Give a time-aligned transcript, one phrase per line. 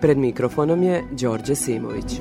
[0.00, 2.20] Pred mikrofonom je Đorđe Simović.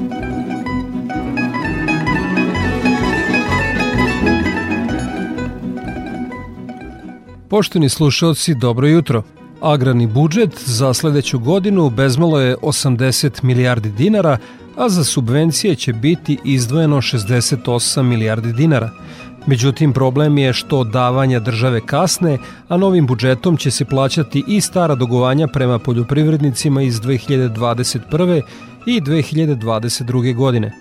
[7.49, 9.23] Poštovni slušalci, dobro jutro.
[9.61, 14.37] Agrarni budžet za sledeću godinu bezmalo je 80 milijardi dinara,
[14.75, 18.89] a za subvencije će biti izdvojeno 68 milijardi dinara.
[19.47, 24.95] Međutim, problem je što davanja države kasne, a novim budžetom će se plaćati i stara
[24.95, 28.41] dogovanja prema poljoprivrednicima iz 2021.
[28.85, 30.35] i 2022.
[30.35, 30.71] godine.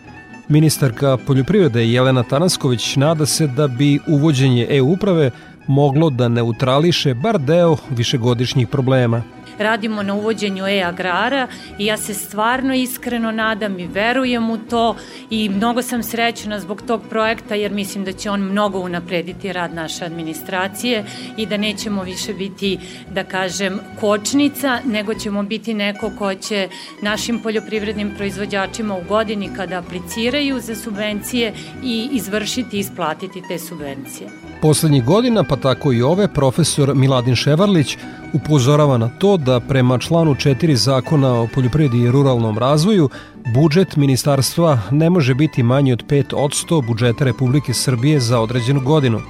[0.49, 5.31] Ministarka poljoprivrede Jelena Tanasković nada se da bi uvođenje e-uprave
[5.67, 9.23] moglo da neutrališe bar deo višegodišnjih problema
[9.59, 14.97] radimo na uvođenju e-agrara i ja se stvarno iskreno nadam i verujem u to
[15.31, 19.75] i mnogo sam srećna zbog tog projekta jer mislim da će on mnogo unaprediti rad
[19.75, 21.05] naše administracije
[21.37, 22.79] i da nećemo više biti,
[23.11, 26.69] da kažem, kočnica, nego ćemo biti neko ko će
[27.03, 31.53] našim poljoprivrednim proizvođačima u godini kada apliciraju za subvencije
[31.85, 34.44] i izvršiti i isplatiti te subvencije.
[34.65, 37.97] Poslednjih godina, pa tako i ove, profesor Miladin Ševarlić
[38.33, 43.09] upozorava na to da prema članu 4 zakona o poljoprivredi i ruralnom razvoju
[43.55, 49.21] budžet ministarstva ne može biti manji od 5% budžeta Republike Srbije za određenu godinu.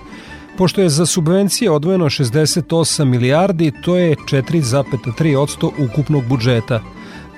[0.59, 6.81] Pošto je za subvencije odvojeno 68 milijardi, to je 4,3% ukupnog budžeta–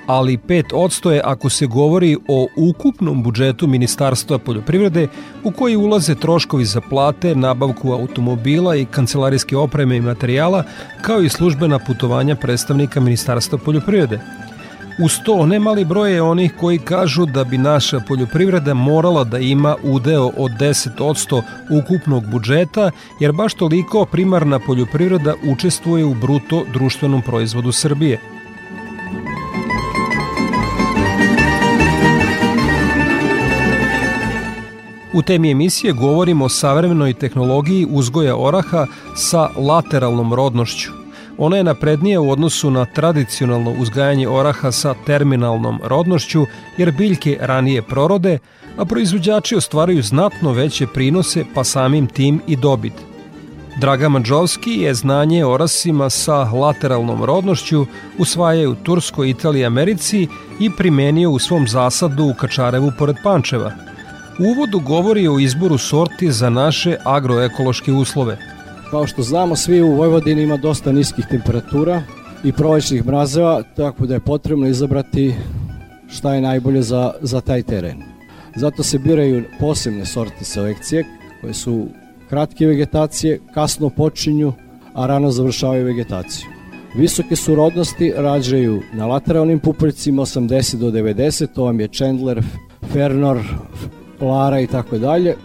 [0.07, 5.07] ali 5% je ako se govori o ukupnom budžetu Ministarstva poljoprivrede
[5.43, 10.63] u koji ulaze troškovi za plate, nabavku automobila i kancelarijske opreme i materijala,
[11.01, 14.19] kao i službena putovanja predstavnika Ministarstva poljoprivrede.
[14.99, 19.37] Uz to ne mali broj je onih koji kažu da bi naša poljoprivreda morala da
[19.37, 21.41] ima udeo od 10%
[21.71, 28.19] ukupnog budžeta, jer baš toliko primarna poljoprivreda učestvuje u bruto društvenom proizvodu Srbije–
[35.17, 38.85] U temi emisije govorimo o savremenoj tehnologiji uzgoja oraha
[39.15, 40.91] sa lateralnom rodnošću.
[41.37, 46.45] Ona je naprednija u odnosu na tradicionalno uzgajanje oraha sa terminalnom rodnošću,
[46.77, 48.37] jer biljke ranije prorode,
[48.77, 52.93] a proizvođači ostvaraju znatno veće prinose, pa samim tim i dobit.
[53.79, 57.85] Draga Mađovski je znanje o orasima sa lateralnom rodnošću
[58.17, 60.27] usvajaju u Turskoj, Italiji Americi
[60.59, 63.71] i primenio u svom zasadu u Kačarevu pored Pančeva–
[64.39, 68.37] uvodu govori o izboru sorti za naše agroekološke uslove.
[68.91, 72.03] Kao što znamo, svi u Vojvodini ima dosta niskih temperatura
[72.43, 75.35] i prolećnih mrazeva, tako da je potrebno izabrati
[76.09, 78.03] šta je najbolje za, za taj teren.
[78.55, 81.05] Zato se biraju posebne sorte selekcije
[81.41, 81.87] koje su
[82.29, 84.53] kratke vegetacije, kasno počinju,
[84.93, 86.47] a rano završavaju vegetaciju.
[86.95, 92.43] Visoke surodnosti rađaju na lateralnim pupoljcima 80 do 90, to vam je Chandler,
[92.93, 93.37] Fernor,
[94.21, 95.35] Lara i tako dalje.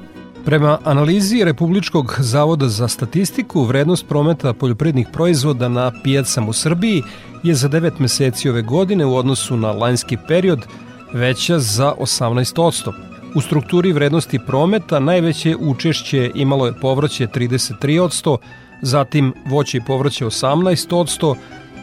[0.44, 7.02] Prema analizi Republičkog zavoda za statistiku, vrednost prometa poljoprivrednih proizvoda na pijacama u Srbiji
[7.42, 10.60] je za 9 meseci ove godine u odnosu na lanjski period
[11.12, 12.92] veća za 18%.
[13.34, 18.36] U strukturi vrednosti prometa najveće učešće imalo je povrće 33%,
[18.82, 21.34] zatim voće i povrće 18%,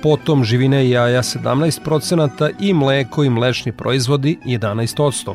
[0.03, 5.33] potom živine i jaja 17% i mleko i mlečni proizvodi 11%.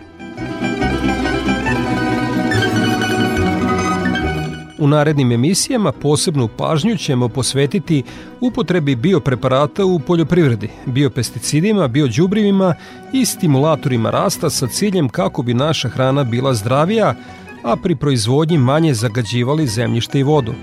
[4.85, 8.03] U narednim emisijama posebnu pažnju ćemo posvetiti
[8.41, 12.75] upotrebi biopreparata u poljoprivredi, biopesticidima, biođubrivima
[13.13, 17.15] i stimulatorima rasta sa ciljem kako bi naša hrana bila zdravija,
[17.63, 20.55] a pri proizvodnji manje zagađivali zemljište i vodu.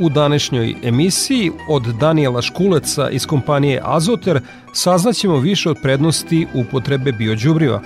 [0.00, 4.40] U današnjoj emisiji od Daniela Škuleca iz kompanije Azoter
[4.72, 7.82] saznaćemo više od prednosti upotrebe biođubriva.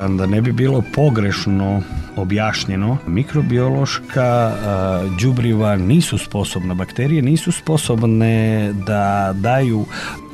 [0.00, 1.82] Da ne bi bilo pogrešno
[2.16, 4.52] objašnjeno, mikrobiološka
[5.20, 9.84] đubriva nisu sposobna, bakterije nisu sposobne da daju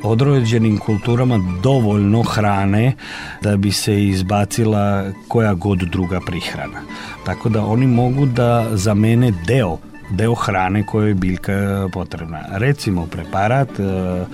[0.03, 2.95] odrođenim kulturama dovoljno hrane
[3.41, 6.81] da bi se izbacila koja god druga prihrana.
[7.25, 9.77] Tako da oni mogu da zamene deo
[10.09, 12.39] deo hrane koja je biljka potrebna.
[12.51, 14.25] Recimo, preparat e, e,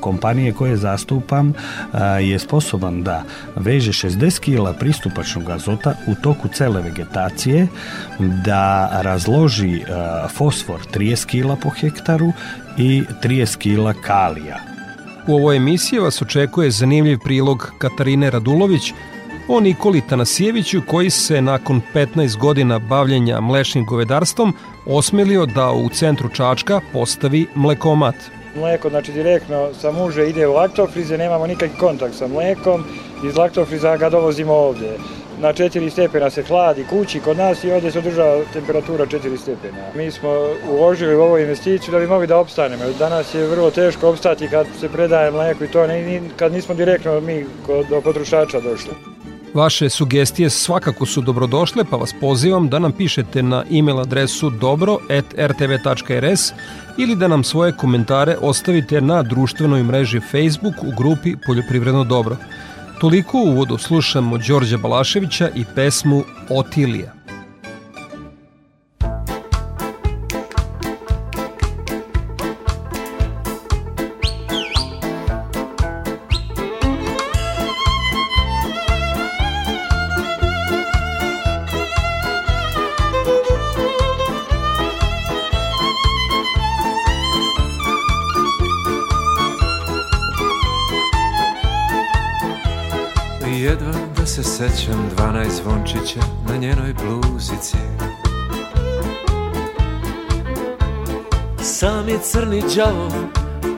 [0.00, 1.52] kompanije koje zastupam
[2.20, 3.22] je sposoban da
[3.56, 7.66] veže 60 kila pristupačnog azota u toku cele vegetacije,
[8.44, 9.82] da razloži
[10.34, 12.32] fosfor 30 kila po hektaru
[12.78, 14.74] i 30 kila kalija.
[15.26, 18.92] U ovoj emisiji vas očekuje zanimljiv prilog Katarine Radulović,
[19.48, 24.54] o Nikoli Tanasijeviću koji se nakon 15 godina bavljenja mlečnim govedarstvom
[24.86, 28.14] osmelio da u centru Čačka postavi mlekomat.
[28.56, 32.84] Mleko, znači direktno sa muže ide u laktofrize, nemamo nikakvi kontakt sa mlekom,
[33.26, 34.96] iz laktofriza ga dovozimo ovde.
[35.40, 39.78] Na 4 stepena se hladi kući kod nas i ovde se održava temperatura 4 stepena.
[39.96, 40.30] Mi smo
[40.70, 42.82] uložili u ovu investiciju da bi mogli da opstanemo.
[42.98, 45.86] Danas je vrlo teško opstati kad se predaje mleko i to
[46.36, 47.46] kad nismo direktno mi
[47.90, 49.13] do potrošača došli.
[49.54, 56.52] Vaše sugestije svakako su dobrodošle, pa vas pozivam da nam pišete na e-mail adresu dobro.rtv.rs
[56.98, 62.36] ili da nam svoje komentare ostavite na društvenoj mreži Facebook u grupi Poljoprivredno dobro.
[63.00, 67.23] Toliko u uvodu slušamo Đorđa Balaševića i pesmu Otilija.
[94.74, 97.76] Sećam dvanaest zvončića na njenoj bluzici.
[101.62, 103.10] Sam je crni đavo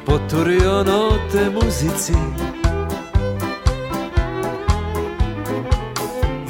[0.07, 2.13] poturio note muzici.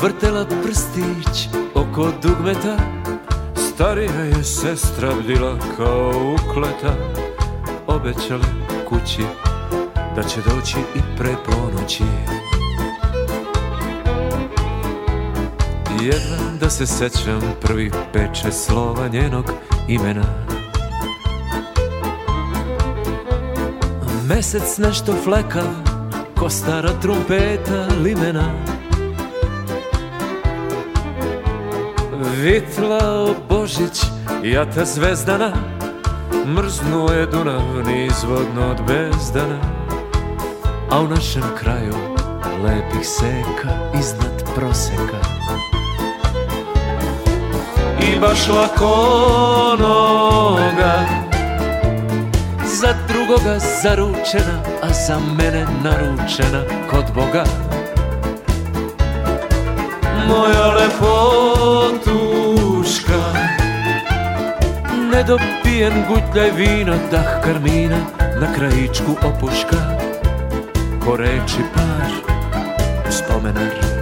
[0.03, 2.77] Vrtela prstić oko dugmeta
[3.55, 6.95] Starija je sestra bdila kao ukleta.
[7.87, 8.45] Obećali
[8.89, 9.23] kući
[10.17, 12.05] da će doći i pre ponoći
[16.03, 19.45] Jedva da se sećam prvi peče slova njenog
[19.89, 20.25] imena.
[24.29, 25.63] Mesec nešto fleka
[26.39, 28.53] ko stara trumpeta limena.
[32.43, 34.03] Vitlao Božić,
[34.45, 35.53] jata zvezdana
[36.47, 39.61] Mrznuo je Dunav nizvodno od bezdana.
[40.91, 41.95] A u našem kraju
[42.65, 45.37] lepih seka iznad proseka
[48.13, 48.97] i baš lako
[49.79, 51.07] noga.
[52.81, 57.45] Za drugoga zaručena, a za mene naručena kod Boga.
[60.29, 62.03] Moja lepotuška
[65.13, 67.99] Nedopijen gutljaj vina, dah karmina
[68.41, 69.77] Na krajičku opuška.
[71.05, 72.11] Ko reči par,
[73.11, 73.96] spomenar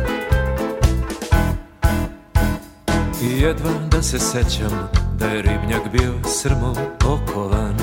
[3.30, 4.88] jedva da se sećam
[5.18, 6.76] da je ribnjak bio srmom
[7.06, 7.74] okovan.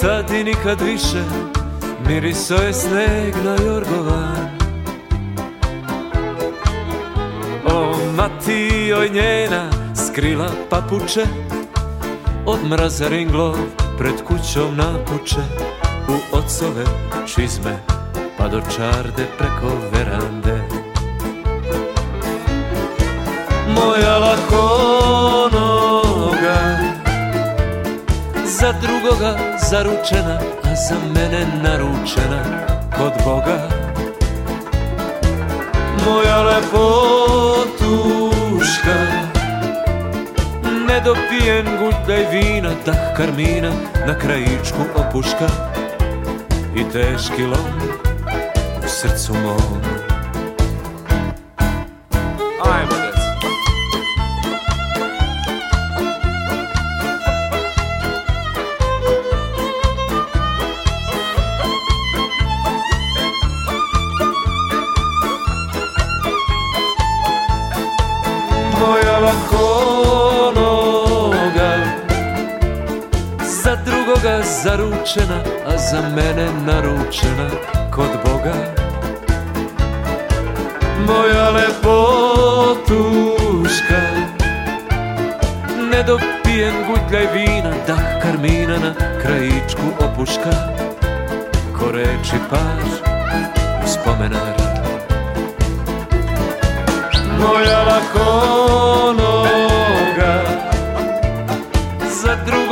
[0.00, 1.22] Tad i nikad više
[2.08, 4.60] miriso je sneg na jorgovan.
[7.66, 9.70] O mati joj njena
[10.06, 11.24] skrila papuče
[12.46, 13.56] Od mraza ringlov
[13.98, 15.40] pred kućom napuče
[16.08, 16.84] U ocove
[17.34, 17.78] čizme
[18.38, 20.49] pa do čarde preko verande
[23.80, 25.70] moja lakonoga.
[28.44, 29.32] Za drugoga
[29.70, 32.42] zaručena, a za mene naručena
[32.96, 33.68] kod Boga.
[36.06, 36.90] Moja lepotuška
[40.88, 43.70] Nedopijen gutljaj vina, dah karmina
[44.06, 45.48] Na krajičku opuška
[46.74, 47.80] I teški lom
[48.84, 49.99] u srcu mom
[74.62, 77.50] zaručena, a za mene naručena
[77.90, 78.54] kod Boga.
[81.06, 82.90] Moja lepotuška,
[85.92, 90.50] nedopijen gutljaj vina, dah karmina na krajičku opuška,
[91.78, 92.80] ko reči par
[93.86, 94.70] spomenar.
[97.40, 99.19] moja lakonoga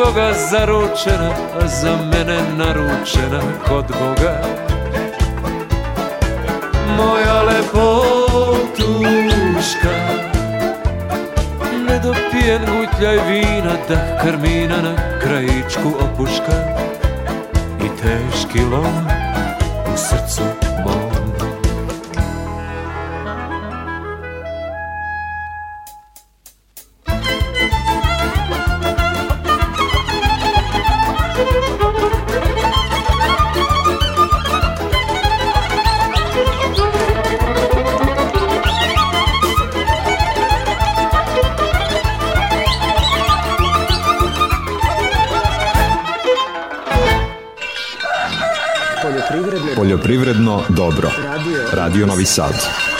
[0.09, 4.41] Drugoga zaručena, a za mene naručena kod Boga.
[6.97, 8.79] Moja lepotuška
[11.88, 16.53] Ne dopijen gutljaj vina, da karmina na krajičku opuška.
[17.85, 19.18] I teški lom
[50.69, 51.11] dobro.
[51.73, 52.98] Radio Novi Sad.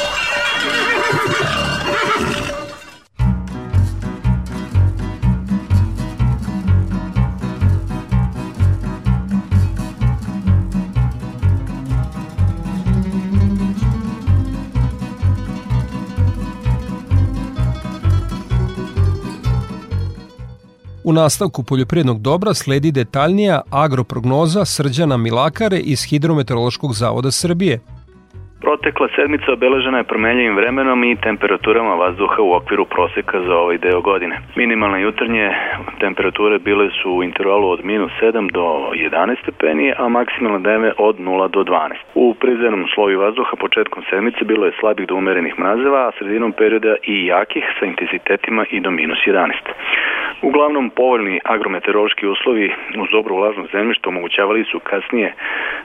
[21.29, 27.81] Nastavku poljoprivrednog dobra sledi detaljnija agroprognoza Srđana Milakare iz Hidrometeorološkog zavoda Srbije.
[28.61, 34.01] Protekla sedmica obeležena je promenljivim vremenom i temperaturama vazduha u okviru proseka za ovaj deo
[34.01, 34.41] godine.
[34.57, 35.51] Minimalne jutarnje
[36.01, 41.17] temperature bile su u intervalu od minus 7 do 11 stepeni, a maksimalne dnevne od
[41.19, 41.95] 0 do 12.
[42.15, 46.97] U prizemnom sloju vazduha početkom sedmice bilo je slabih do umerenih mrazeva, a sredinom perioda
[47.03, 49.53] i jakih sa intenzitetima i do minus 11.
[50.43, 52.73] Uglavnom, povoljni agrometeorološki uslovi
[53.03, 55.35] uz dobro vlažno zemljište omogućavali su kasnije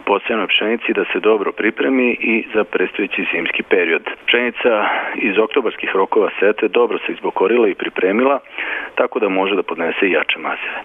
[0.05, 4.03] podsjenoj pšenici da se dobro pripremi i za predstojeći zimski period.
[4.25, 8.39] Pšenica iz oktobarskih rokova sete dobro se izbokorila i pripremila,
[8.95, 10.79] tako da može da podnese i jače mazeve.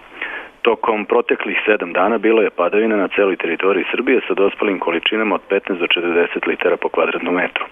[0.68, 5.40] Tokom proteklih 7 dana bilo je padavina na celoj teritoriji Srbije sa dospalim količinama od
[5.50, 7.64] 15 do 40 litara po kvadratnom metru.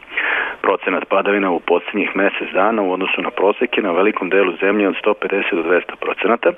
[0.62, 4.94] Procenat padavina u poslednjih mesec dana u odnosu na proseke na velikom delu zemlje od
[5.04, 6.50] 150 do 200 procenata,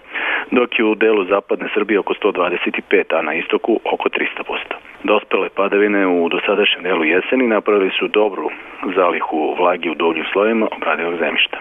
[0.51, 4.75] dok je u delu zapadne Srbije oko 125, a na istoku oko 300 posto.
[5.05, 8.51] Dospele padavine u dosadašnjem delu jeseni napravili su dobru
[8.97, 11.59] zalihu vlagi u dolju slojima obradivog zemljišta.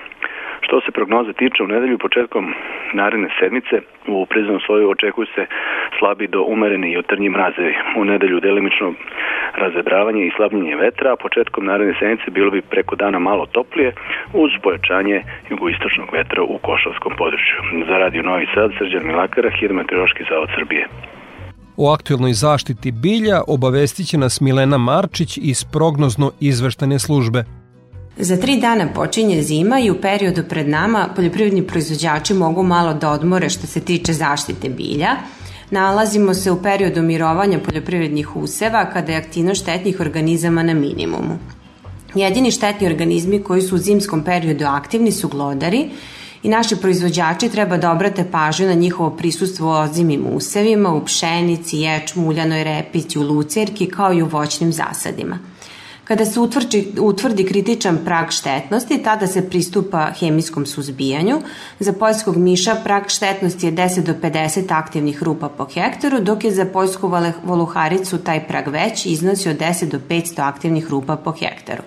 [0.68, 2.54] Što se prognoze tiče, u nedelju početkom
[2.94, 3.76] naredne sedmice
[4.08, 5.46] u prizemnom sloju očekuju se
[6.00, 7.74] slabi do umereni jutarnji mrazevi.
[8.00, 8.94] U nedelju delimično
[9.64, 13.94] razvedravanje i slabljenje vetra, a početkom naredne sedmice bilo bi preko dana malo toplije
[14.34, 15.18] uz pojačanje
[15.50, 17.58] jugoistočnog vetra u Košavskom području.
[17.90, 20.88] Za radio Novi Sad, Srđan Milakara, Hidrometeorološki zavod Srbije.
[21.78, 27.57] O aktuelnoj zaštiti bilja obavestit će nas Milena Marčić iz prognozno izveštane službe.
[28.20, 33.10] Za tri dana počinje zima i u periodu pred nama poljoprivredni proizvođači mogu malo da
[33.10, 35.10] odmore što se tiče zaštite bilja.
[35.72, 41.38] Nalazimo se u periodu mirovanja poljoprivrednih useva kada je aktivnost štetnih organizama na minimumu.
[42.16, 45.90] Jedini štetni organizmi koji su u zimskom periodu aktivni su glodari
[46.44, 52.28] i naši proizvođači treba da obrate pažnju na njihovo prisustvo ozimim usevima, u pšenici, ječmu,
[52.28, 55.40] uljanoj repici, u lucerki kao i u voćnim zasadima.
[56.08, 61.42] Kada se utvrdi, utvrdi kritičan prag štetnosti, tada se pristupa hemijskom suzbijanju.
[61.80, 66.52] Za poljskog miša prag štetnosti je 10 do 50 aktivnih rupa po hektaru, dok je
[66.52, 67.12] za poljsku
[67.44, 71.84] voluharicu taj prag veći iznosi od 10 do 500 aktivnih rupa po hektaru.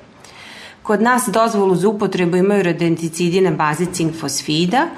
[0.82, 4.88] Kod nas dozvolu za upotrebu imaju rodenticidi na bazi cink fosfida,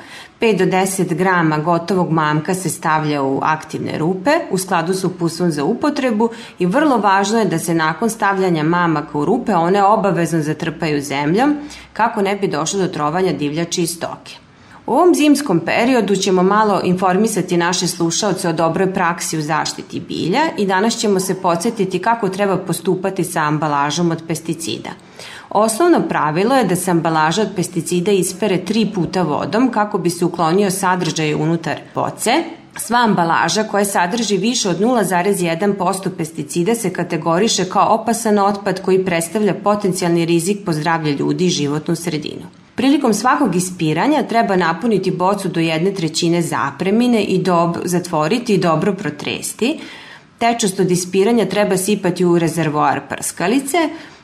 [0.43, 5.51] 5 do 10 grama gotovog mamka se stavlja u aktivne rupe u skladu sa upustvom
[5.51, 10.41] za upotrebu i vrlo važno je da se nakon stavljanja mamaka u rupe one obavezno
[10.41, 11.57] zatrpaju zemljom
[11.93, 14.42] kako ne bi došlo do trovanja divljači i stoke.
[14.87, 20.41] U ovom zimskom periodu ćemo malo informisati naše slušalce o dobroj praksi u zaštiti bilja
[20.59, 24.91] i danas ćemo se podsjetiti kako treba postupati sa ambalažom od pesticida.
[25.51, 30.25] Osnovno pravilo je da se ambalaža od pesticida ispere tri puta vodom kako bi se
[30.25, 32.31] uklonio sadržaj unutar boce.
[32.77, 39.55] Sva ambalaža koja sadrži više od 0,1% pesticida se kategoriše kao opasan otpad koji predstavlja
[39.65, 42.62] potencijalni rizik po zdravlje ljudi i životnu sredinu.
[42.75, 48.95] Prilikom svakog ispiranja treba napuniti bocu do jedne trećine zapremine i dob, zatvoriti i dobro
[48.95, 49.79] protresti.
[50.39, 53.79] Tečnost od ispiranja treba sipati u rezervoar prskalice,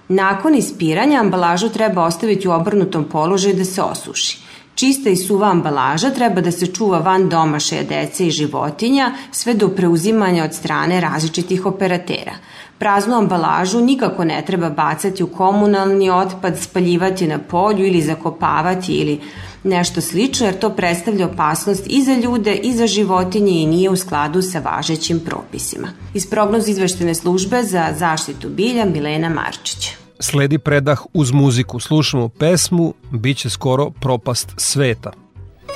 [0.08, 4.38] Nakon ispiranja ambalažu treba ostaviti u obrnutom položaju da se osuši.
[4.74, 9.68] Čista i suva ambalaža treba da se čuva van domašaja dece i životinja sve do
[9.68, 12.32] preuzimanja od strane različitih operatera.
[12.78, 19.20] Praznu ambalažu nikako ne treba bacati u komunalni otpad, spaljivati na polju ili zakopavati ili
[19.64, 23.96] nešto slično, jer to predstavlja opasnost i za ljude i za životinje i nije u
[23.96, 25.88] skladu sa važećim propisima.
[26.14, 29.90] Iz prognoz izveštene službe za zaštitu bilja Milena Marčić.
[30.20, 31.80] Sledi predah uz muziku.
[31.80, 35.12] Slušamo pesmu Biće skoro propast sveta.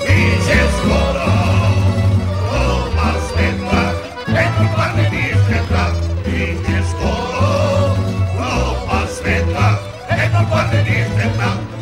[0.07, 1.52] Biće skoro
[10.75, 11.72] it is about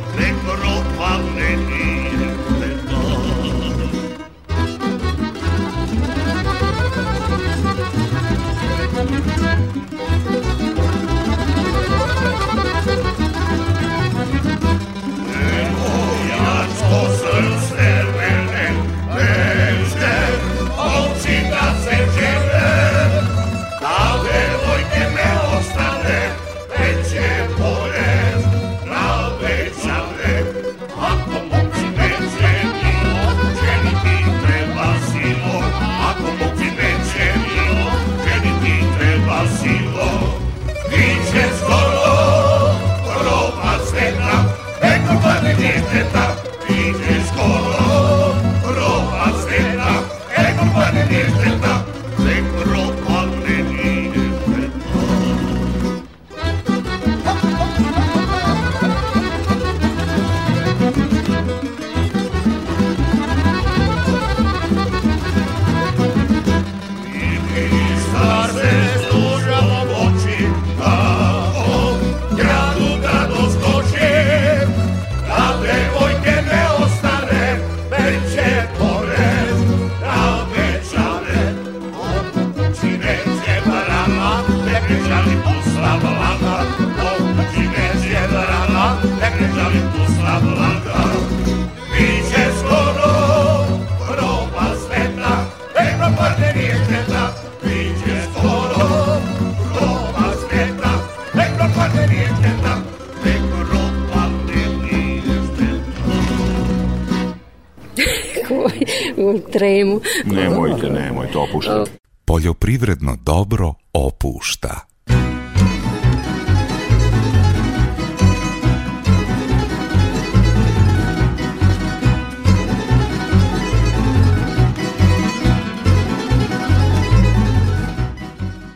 [109.62, 110.02] tremu.
[110.26, 111.92] Nemojte, nemojte, opuštajte.
[112.26, 114.80] Poljoprivredno dobro opušta.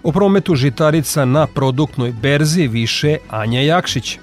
[0.04, 4.20] O prometu žitarica na produktnoj berzi više Anja Jakšić.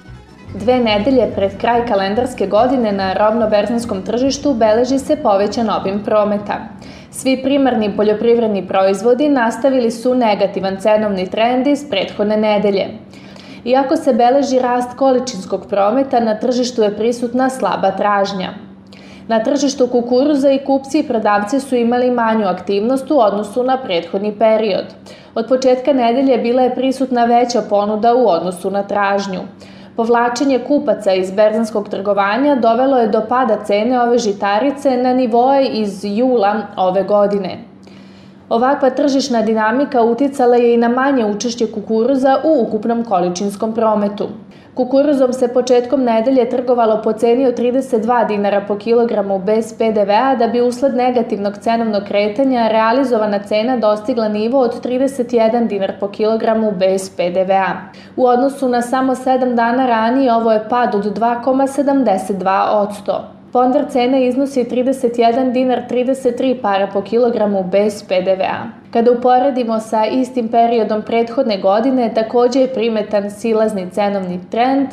[0.53, 6.59] Dve nedelje pred kraj kalendarske godine na robno-berzinskom tržištu beleži se povećan obim prometa.
[7.11, 12.85] Svi primarni poljoprivredni proizvodi nastavili su negativan cenovni trend iz prethodne nedelje.
[13.65, 18.53] Iako se beleži rast količinskog prometa, na tržištu je prisutna slaba tražnja.
[19.27, 24.31] Na tržištu kukuruza i kupci i prodavci su imali manju aktivnost u odnosu na prethodni
[24.39, 24.85] period.
[25.35, 29.39] Od početka nedelje bila je prisutna veća ponuda u odnosu na tražnju.
[29.95, 35.99] Povlačenje kupaca iz berzanskog trgovanja dovelo je do pada cene ove žitarice na nivoje iz
[36.03, 37.57] jula ove godine.
[38.49, 44.27] Ovakva tržišna dinamika uticala je i na manje učešće kukuruza u ukupnom količinskom prometu.
[44.75, 50.47] Kukuruzom se početkom nedelje trgovalo po ceni od 32 dinara po kilogramu bez PDV-a da
[50.47, 57.09] bi usled negativnog cenovnog kretanja realizovana cena dostigla nivo od 31 dinar po kilogramu bez
[57.09, 57.73] PDV-a.
[58.15, 63.32] U odnosu na samo 7 dana ranije ovo je pad od 2,72 odsto.
[63.53, 68.69] Pondar cene iznosi 31 dinar 33 para po kilogramu bez PDV-a.
[68.91, 74.87] Kada uporedimo sa istim periodom prethodne godine, takođe je primetan silazni cenovni trend,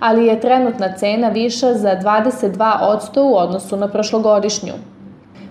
[0.00, 4.72] ali je trenutna cena viša za 22% u odnosu na prošlogodišnju.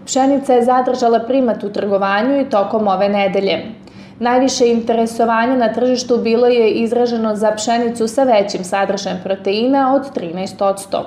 [0.05, 3.65] Pšenica je zadržala primat u trgovanju i tokom ove nedelje.
[4.19, 11.03] Najviše interesovanja na tržištu bilo je izraženo za pšenicu sa većim sadržajem proteina od 13%.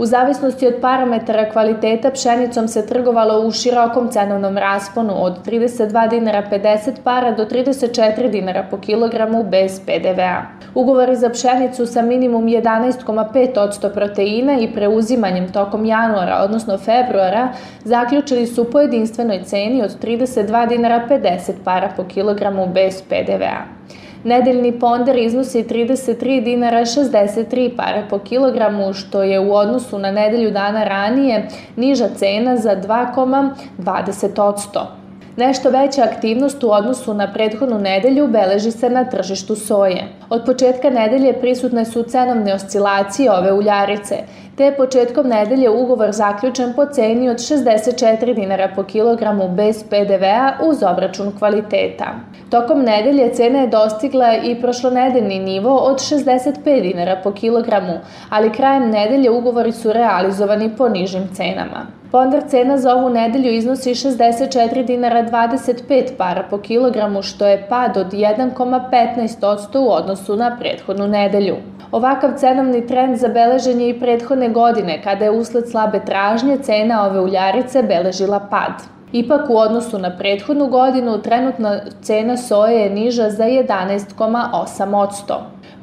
[0.00, 6.42] U zavisnosti od parametara kvaliteta pšenicom se trgovalo u širokom cenovnom rasponu od 32 dinara
[6.52, 10.42] 50 para do 34 dinara po kilogramu bez PDV-a.
[10.74, 17.48] Ugovori za pšenicu sa minimum 11,5% proteina i preuzimanjem tokom januara, odnosno februara,
[17.84, 23.79] zaključili su po jedinstvenoj ceni od 32 dinara 50 para po kilogramu bez PDV-a.
[24.24, 30.50] Nedeljni ponder iznosi 33 dinara 63 pare po kilogramu, što je u odnosu na nedelju
[30.50, 34.99] dana ranije niža cena za 2,20%.
[35.40, 40.08] Nešto veća aktivnost u odnosu na prethodnu nedelju beleži se na tržištu soje.
[40.30, 44.16] Od početka nedelje prisutne su cenovne oscilacije ove uljarice,
[44.56, 50.52] te je početkom nedelje ugovor zaključen po ceni od 64 dinara po kilogramu bez PDV-a
[50.64, 52.06] uz obračun kvaliteta.
[52.50, 57.98] Tokom nedelje cena je dostigla i prošlonedeljni nivo od 65 dinara po kilogramu,
[58.30, 61.99] ali krajem nedelje ugovori su realizovani po nižim cenama.
[62.12, 67.96] Pondar cena za ovu nedelju iznosi 64 dinara 25 para po kilogramu, što je pad
[67.96, 71.56] od 1,15% u odnosu na prethodnu nedelju.
[71.92, 77.20] Ovakav cenovni trend zabeležen je i prethodne godine, kada je usled slabe tražnje cena ove
[77.20, 78.72] uljarice beležila pad.
[79.12, 85.34] Ipak u odnosu na prethodnu godinu trenutna cena soje je niža za 11,8%.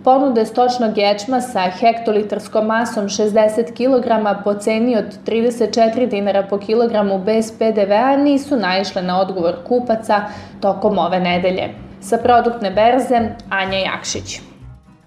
[0.08, 4.08] Ponude stočnog ječma sa hektolitarskom masom 60 kg
[4.44, 10.22] po ceni od 34 dinara po kilogramu bez PDV-a nisu naišle na odgovor kupaca
[10.62, 11.74] tokom ove nedelje.
[12.02, 14.40] Sa produktne berze Anja Jakšić.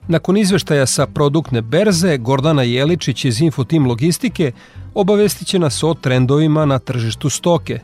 [0.08, 4.52] Nakon izveštaja sa produktne berze, Gordana Jeličić iz Infotim Logistike
[4.94, 7.80] obavestit će nas o trendovima na tržištu stoke.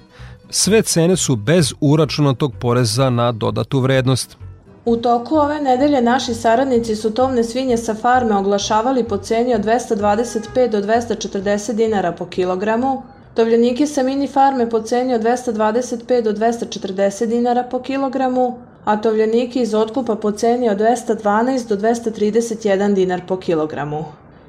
[0.51, 4.46] Sve cene su bez uračunatog poreza na dodatu vrednost.
[4.87, 9.65] U toku ove nedelje naši saradnici su tovne svinje sa farme oglašavali po ceni od
[9.65, 13.03] 225 do 240 dinara po kilogramu,
[13.35, 19.63] tovljenike sa mini farme po ceni od 225 do 240 dinara po kilogramu, a tovljenike
[19.63, 24.05] iz otkupa po ceni od 212 do 231 dinar po kilogramu.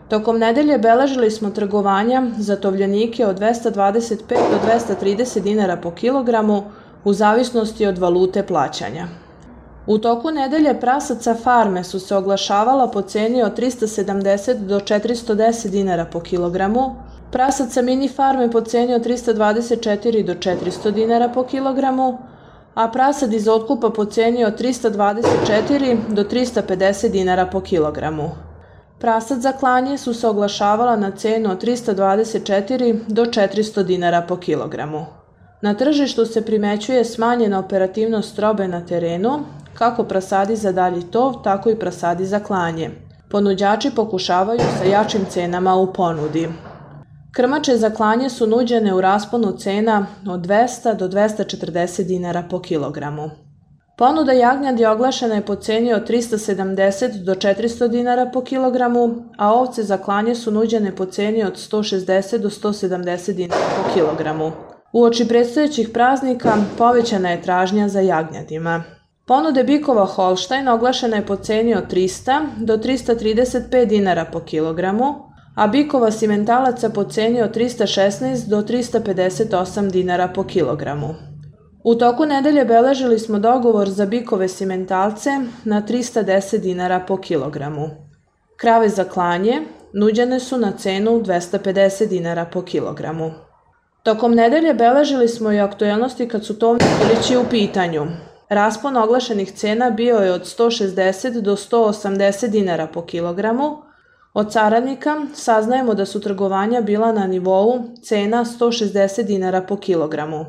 [0.10, 4.60] Tokom nedelje beležili smo trgovanja za tovljenike od 225 do
[5.02, 6.63] 230 dinara po kilogramu
[7.04, 9.27] u zavisnosti od valute plaćanja.
[9.88, 16.06] U toku nedelje prasaca farme su se oglašavala po ceni od 370 do 410 dinara
[16.06, 16.95] po kilogramu,
[17.32, 22.17] prasaca mini farme po ceni od 324 do 400 dinara po kilogramu,
[22.76, 28.30] a prasad iz otkupa po ceni od 324 do 350 dinara po kilogramu.
[29.00, 35.06] Prasad za klanje su se oglašavala na cenu od 324 do 400 dinara po kilogramu.
[35.62, 39.39] Na tržištu se primećuje smanjena operativnost robe na terenu,
[39.78, 42.92] kako prasadi za dalji tov, tako i prasadi za klanje.
[43.30, 46.50] Ponuđači pokušavaju sa jačim cenama u ponudi.
[47.32, 53.30] Krmače za klanje su nuđene u rasponu cena od 200 do 240 dinara po kilogramu.
[53.98, 59.84] Ponuda jagnjadi oglašena je po ceni od 370 do 400 dinara po kilogramu, a ovce
[59.84, 64.52] za klanje su nuđene po ceni od 160 do 170 dinara po kilogramu.
[64.94, 68.84] U oči predstojećih praznika povećana je tražnja za jagnjadima.
[69.28, 75.16] Ponude bikova Holstein oglašena je po ceni od 300 do 335 dinara po kilogramu,
[75.56, 81.16] a bikova simentalaca po ceni od 316 do 358 dinara po kilogramu.
[81.84, 85.30] U toku nedelje beležili smo dogovor za bikove simentalce
[85.63, 87.90] na 310 dinara po kilogramu.
[88.58, 89.62] Krave za klanje
[89.94, 93.32] nuđene su na cenu 250 dinara po kilogramu.
[94.04, 98.08] Tokom nedelje beležili smo i aktuelnosti kad su tovni pilići u pitanju.
[98.50, 103.78] Raspon oglašenih cena bio je od 160 do 180 dinara po kilogramu.
[104.34, 110.46] Od caradnika saznajemo da su trgovanja bila na nivou cena 160 dinara po kilogramu.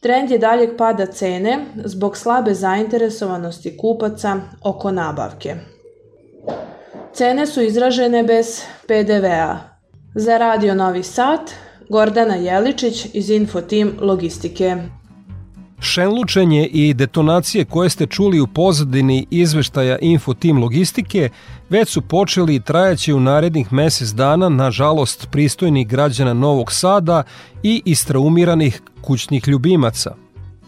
[0.00, 5.54] Trend je daljeg pada cene zbog slabe zainteresovanosti kupaca oko nabavke.
[7.12, 9.58] Cene su izražene bez PDV-a.
[10.14, 11.40] Za Radio Novi Sad,
[11.88, 14.76] Gordana Jeličić iz Infotim Logistike.
[15.80, 21.28] Šenlučenje i detonacije koje ste čuli u pozadini izveštaja Info Team Logistike
[21.70, 27.22] već su počeli i trajaće u narednih mesec dana na žalost pristojnih građana Novog Sada
[27.62, 30.14] i istraumiranih kućnih ljubimaca.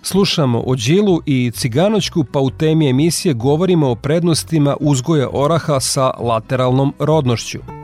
[0.02, 6.10] Slušamo o Đilu i Ciganoćku, pa u temi emisije govorimo o prednostima uzgoja oraha sa
[6.10, 7.79] lateralnom rodnošću.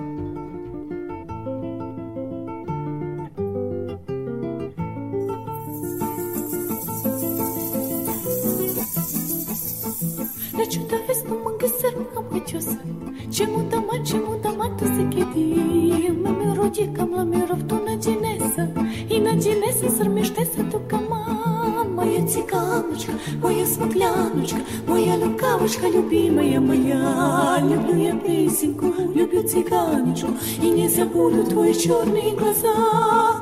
[22.77, 23.13] Ciganočka,
[23.43, 24.57] moja smokljanučka
[24.89, 27.59] Moja lukavačka ljubimая моя.
[27.63, 30.29] Люблю я песенку, люблю цыганочку
[30.63, 32.75] И не забуду твои черные глаза.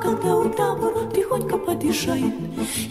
[0.01, 2.33] Когда у табора тихонько убежает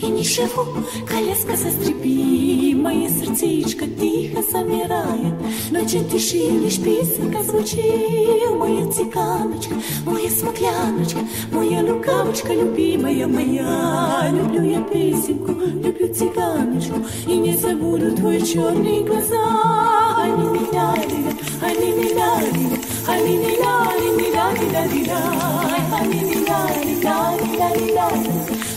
[0.00, 5.34] И не живу, колеска заскрипи Мое сердечко тихо замирает.
[5.70, 14.30] Ночи тиши, лишь песенка звучит Моя цыганочка, моя смокляночка Моя лукавочка, любимая моя.
[14.32, 19.94] Люблю я песенку, люблю цыганочку И не забуду твои черные глаза.
[20.16, 25.18] Они меня любят, они меня любят Они меня, они меня, они меня,
[26.00, 28.53] они меня, они меня, они меня, они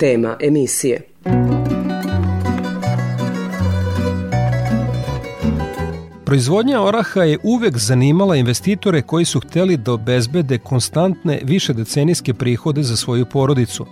[0.00, 1.00] Tema emisije
[6.24, 12.96] Proizvodnja oraha je uvek zanimala investitore koji su hteli da obezbede konstantne višedecenijske prihode za
[12.96, 13.86] svoju porodicu.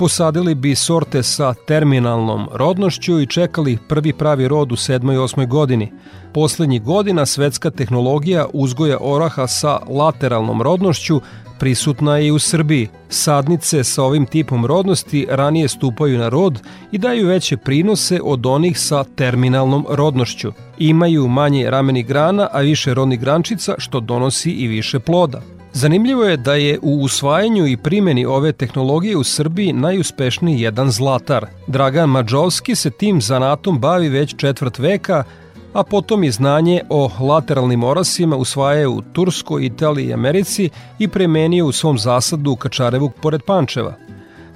[0.00, 5.14] Posadili bi sorte sa terminalnom rodnošću i čekali prvi pravi rod u 7.
[5.14, 5.48] i 8.
[5.48, 5.92] godini.
[6.34, 11.20] Poslednjih godina svetska tehnologija uzgoja oraha sa lateralnom rodnošću
[11.58, 12.88] prisutna je i u Srbiji.
[13.08, 16.60] Sadnice sa ovim tipom rodnosti ranije stupaju na rod
[16.92, 20.52] i daju veće prinose od onih sa terminalnom rodnošću.
[20.78, 25.59] Imaju manje rameni grana, a više rodnih grančica, što donosi i više ploda.
[25.72, 31.46] Zanimljivo je da je u usvajanju i primjeni ove tehnologije u Srbiji najuspešniji jedan zlatar.
[31.66, 35.24] Dragan Mađovski se tim zanatom bavi već četvrt veka,
[35.72, 41.66] a potom i znanje o lateralnim orasima usvaja u Turskoj, Italiji i Americi i premenio
[41.66, 43.94] u svom zasadu u Kačarevu pored Pančeva.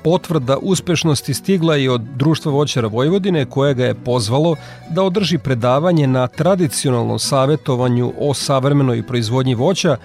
[0.05, 4.57] Potvrda uspešnosti stigla i od Društva voćara Vojvodine koje ga je pozvalo
[4.91, 9.97] da održi predavanje na tradicionalnom savetovanju o savremenoj proizvodnji voća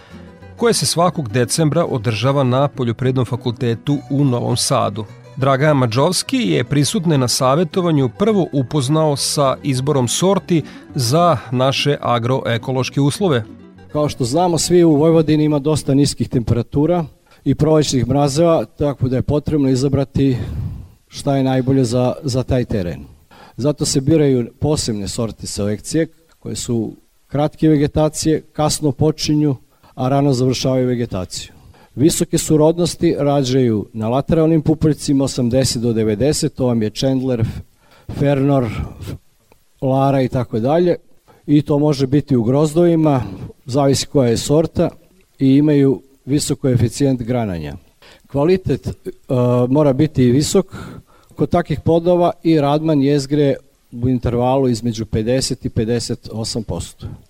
[0.59, 5.05] koje se svakog decembra održava na Poljoprednom fakultetu u Novom Sadu.
[5.37, 10.63] Dragan Mađovski je prisutne na savetovanju prvo upoznao sa izborom sorti
[10.95, 13.43] za naše agroekološke uslove.
[13.91, 17.05] Kao što znamo, svi u Vojvodini ima dosta niskih temperatura
[17.45, 20.37] i prolećnih mrazeva, tako da je potrebno izabrati
[21.07, 23.05] šta je najbolje za, za taj teren.
[23.57, 26.07] Zato se biraju posebne sorte selekcije
[26.39, 26.95] koje su
[27.27, 29.55] kratke vegetacije, kasno počinju,
[29.99, 31.51] a rano završavaju vegetaciju.
[31.95, 37.45] Visoke surodnosti rađaju na lateralnim pupoljcima 80 do 90, to vam je Chandler,
[38.19, 38.65] Fernor,
[39.81, 40.95] Lara i tako dalje.
[41.47, 43.23] I to može biti u grozdovima,
[43.65, 44.89] zavisi koja je sorta
[45.39, 47.73] i imaju visok koeficijent grananja.
[48.27, 49.35] Kvalitet uh,
[49.69, 50.75] mora biti visok
[51.35, 53.55] kod takih podova i radman jezgre
[53.91, 57.28] u intervalu između 50 i 58%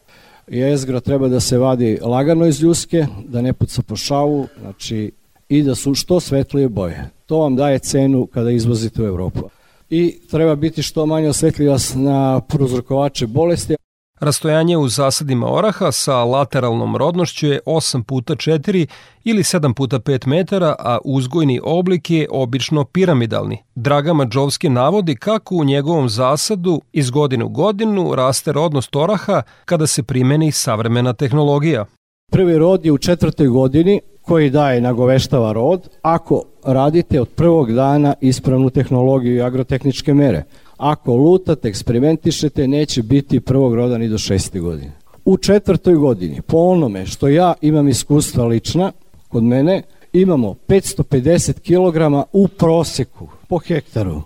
[0.49, 5.12] jezgra treba da se vadi lagano iz ljuske, da ne puca po šavu, znači
[5.49, 7.09] i da su što svetlije boje.
[7.25, 9.49] To vam daje cenu kada izvozite u Evropu.
[9.89, 13.75] I treba biti što manje osvetljivost na prozrokovače bolesti.
[14.19, 18.88] Rastojanje u zasadima oraha sa lateralnom rodnošću je 8 puta 4
[19.23, 23.58] ili 7 puta 5 metara, a uzgojni oblik je obično piramidalni.
[23.75, 29.88] Draga Mađovski navodi kako u njegovom zasadu iz godine u godinu raste rodnost oraha kada
[29.88, 31.86] se primeni savremena tehnologija.
[32.32, 38.13] Prvi rod je u četvrtoj godini koji daje nagoveštava rod ako radite od prvog dana
[38.21, 40.43] ispravnu tehnologiju i agrotehničke mere.
[40.80, 44.92] Ako lutate, eksperimentišete, neće biti prvog roda ni do šeste godine.
[45.26, 48.92] U četvrtoj godini, po onome što ja imam iskustva lična,
[49.28, 54.22] kod mene, imamo 550 kg u proseku po hektaru.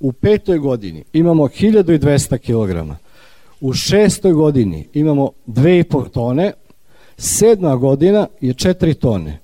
[0.00, 2.92] U petoj godini imamo 1200 kg.
[3.60, 6.52] U šestoj godini imamo 2,5 tone,
[7.16, 9.38] sedma godina je 4 tone.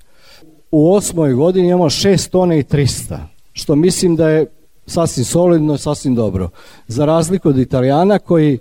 [0.70, 3.18] U osmoj godini imamo 6 tone i 300,
[3.52, 4.46] što mislim da je
[4.86, 6.48] sasvim solidno, sasvim dobro.
[6.88, 8.58] Za razliku od Italijana koji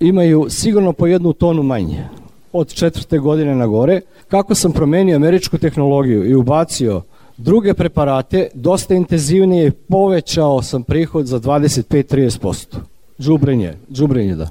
[0.00, 2.08] imaju sigurno po jednu tonu manje
[2.52, 4.00] od četvrte godine na gore.
[4.28, 7.02] Kako sam promenio američku tehnologiju i ubacio
[7.36, 12.76] druge preparate, dosta intenzivnije povećao sam prihod za 25-30%.
[13.20, 14.48] Džubrenje, džubrenje da.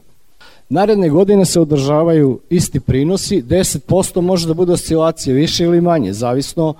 [0.70, 6.74] Naredne godine se održavaju isti prinosi, 10% može da bude oscilacije više ili manje, zavisno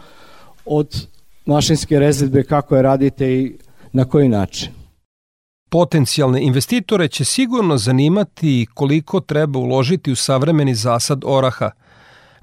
[0.66, 1.08] od
[1.46, 3.54] mašinske rezidbe kako je radite i
[3.94, 4.70] na koji način.
[5.70, 11.72] Potencijalne investitore će sigurno zanimati koliko treba uložiti u savremeni zasad oraha.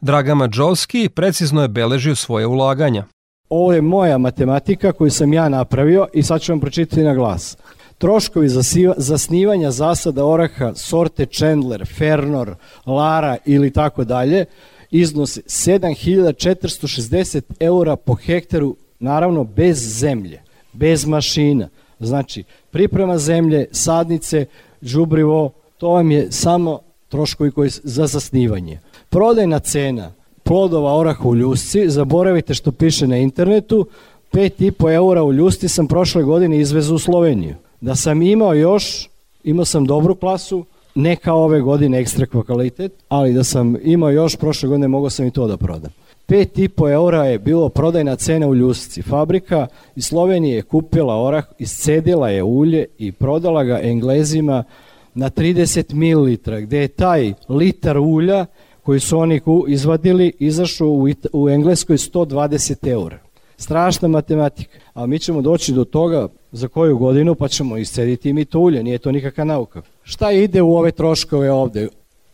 [0.01, 3.05] Dragan Mađovski precizno je beležio svoje ulaganja.
[3.49, 7.57] Ovo je moja matematika koju sam ja napravio i sad ću vam pročitati na glas.
[7.99, 8.49] Troškovi
[8.97, 12.55] zasnivanja zasada oraha sorte Chandler, Fernor,
[12.87, 14.45] Lara ili tako dalje
[14.91, 20.43] iznose 7460 eura po hektaru, naravno bez zemlje,
[20.79, 21.69] bez mašina.
[22.01, 24.47] Znači, priprema zemlje, sadnice,
[24.83, 28.79] žubrivo, to vam je samo troškovi koji za zasnivanje.
[29.11, 30.13] Prodajna cena
[30.43, 33.87] plodova oraha u ljusci, zaboravite što piše na internetu,
[34.33, 37.55] 5,5 eura u ljusti sam prošle godine izvezu u Sloveniju.
[37.81, 39.09] Da sam imao još,
[39.45, 40.65] imao sam dobru klasu,
[40.95, 45.27] ne kao ove godine ekstra kvalitet, ali da sam imao još prošle godine mogao sam
[45.27, 45.91] i to da prodam.
[46.29, 49.03] 5,5 eura je bilo prodajna cena u Ljusci.
[49.03, 54.65] Fabrika iz Slovenije je kupila orah, iscedila je ulje i prodala ga Englezima
[55.15, 58.47] na 30 ml, gde je taj litar ulja
[58.83, 63.19] koji su oni izvadili izašao u, u Engleskoj 120 eura.
[63.57, 64.79] Strašna matematika.
[64.95, 68.83] A mi ćemo doći do toga za koju godinu pa ćemo iscediti mi to ulje,
[68.83, 69.83] nije to nikakva nauka.
[70.03, 71.89] Šta ide u ove troškove ovde?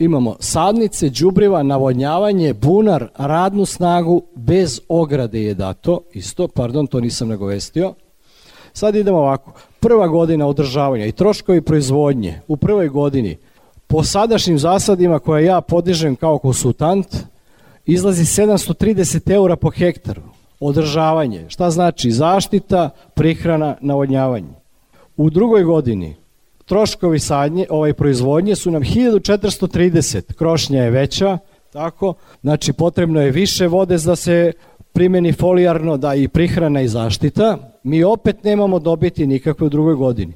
[0.05, 7.29] Imamo sadnice, đubriva, navodnjavanje, bunar, radnu snagu, bez ograde je dato, isto, pardon, to nisam
[7.29, 7.95] nagovestio.
[8.73, 13.37] Sad idemo ovako, prva godina održavanja i troškovi proizvodnje u prvoj godini
[13.87, 17.17] po sadašnjim zasadima koje ja podižem kao konsultant
[17.87, 20.23] izlazi 730 eura po hektaru
[20.61, 21.45] održavanje.
[21.49, 22.11] Šta znači?
[22.11, 24.55] Zaštita, prihrana, navodnjavanje.
[25.17, 26.17] U drugoj godini
[26.65, 31.39] troškovi sadnje, ovaj proizvodnje su nam 1430, krošnja je veća,
[31.73, 34.53] tako, znači potrebno je više vode da se
[34.93, 40.33] primeni folijarno, da i prihrana i zaštita, mi opet nemamo dobiti nikakve u drugoj godini.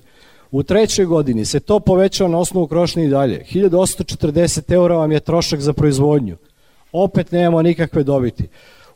[0.50, 3.44] U trećoj godini se to povećao na osnovu krošnje i dalje.
[3.52, 6.36] 1840 eura vam je trošak za proizvodnju.
[6.92, 8.48] Opet nemamo nikakve dobiti.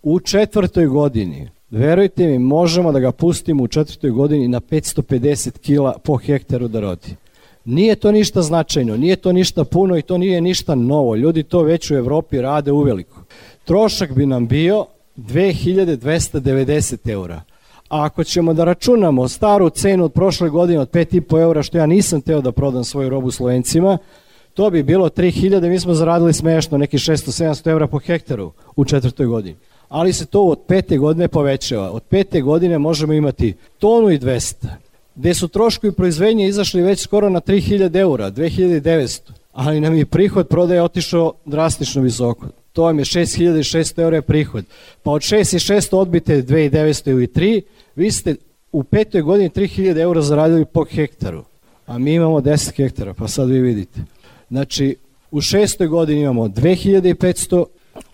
[0.03, 5.99] U četvrtoj godini, verujte mi, možemo da ga pustimo u četvrtoj godini na 550 kila
[6.05, 7.17] po hektaru da rodi.
[7.65, 11.17] Nije to ništa značajno, nije to ništa puno i to nije ništa novo.
[11.17, 13.23] Ljudi to već u Evropi rade uveliko.
[13.65, 17.43] Trošak bi nam bio 2290 eura.
[17.89, 21.87] A ako ćemo da računamo staru cenu od prošle godine od 5,5 eura, što ja
[21.87, 23.99] nisam teo da prodam svoju robu Slovencima,
[24.55, 29.27] to bi bilo 3000, mi smo zaradili smešno, neki 600-700 eura po hektaru u četvrtoj
[29.27, 29.57] godini
[29.93, 31.91] ali se to od pete godine povećava.
[31.91, 34.67] Od pete godine možemo imati tonu i 200,
[35.15, 39.21] gde su troškovi proizvodnje izašli već skoro na 3000 eura, 2900,
[39.53, 42.47] ali nam je prihod prodaje otišao drastično visoko.
[42.73, 44.65] To vam je 6600 eura prihod.
[45.03, 47.61] Pa od 6600 odbite 2900 ili 3,
[47.97, 48.37] vi ste
[48.73, 51.45] u petoj godini 3000 eura zaradili po hektaru,
[51.87, 54.01] a mi imamo 10 hektara, pa sad vi vidite.
[54.49, 54.97] Znači,
[55.31, 57.65] u šestoj godini imamo 2500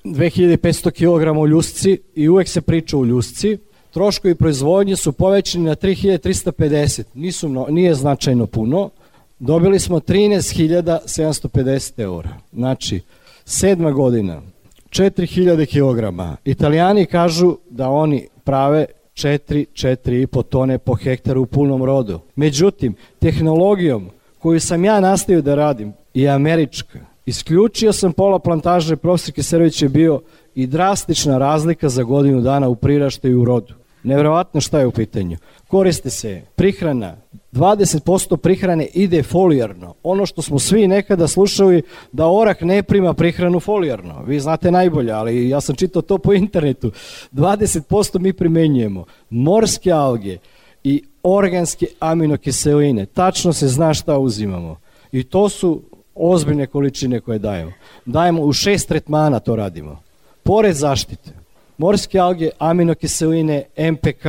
[0.04, 3.58] 2500 kg u ljusci i uvek se priča u ljusci.
[3.90, 8.90] Troškovi proizvodnje su povećani na 3350, Nisu, nije značajno puno.
[9.38, 12.30] Dobili smo 13.750 eura.
[12.52, 13.00] Znači,
[13.44, 14.42] sedma godina,
[14.90, 16.04] 4000 kg.
[16.44, 22.20] Italijani kažu da oni prave 4, 4,5 tone po hektaru u punom rodu.
[22.36, 29.34] Međutim, tehnologijom koju sam ja nastavio da radim i američka, Isključio sam pola plantaže, profesor
[29.34, 30.20] Kiserović je bio
[30.54, 33.74] i drastična razlika za godinu dana u priraštaju i u rodu.
[34.02, 35.36] Nevjerovatno šta je u pitanju.
[35.66, 37.16] Koriste se prihrana,
[37.52, 39.94] 20% prihrane ide folijarno.
[40.02, 44.22] Ono što smo svi nekada slušali da orak ne prima prihranu folijarno.
[44.26, 46.92] Vi znate najbolje, ali ja sam čitao to po internetu.
[47.32, 49.04] 20% mi primenjujemo.
[49.30, 50.38] Morske alge
[50.84, 53.06] i organske aminokiseline.
[53.06, 54.76] Tačno se zna šta uzimamo.
[55.12, 55.82] I to su
[56.18, 57.72] ozbiljne količine koje dajemo.
[58.04, 59.98] Dajemo u šest tretmana to radimo.
[60.42, 61.30] Pored zaštite,
[61.78, 64.24] morske alge, aminokiseline, MPK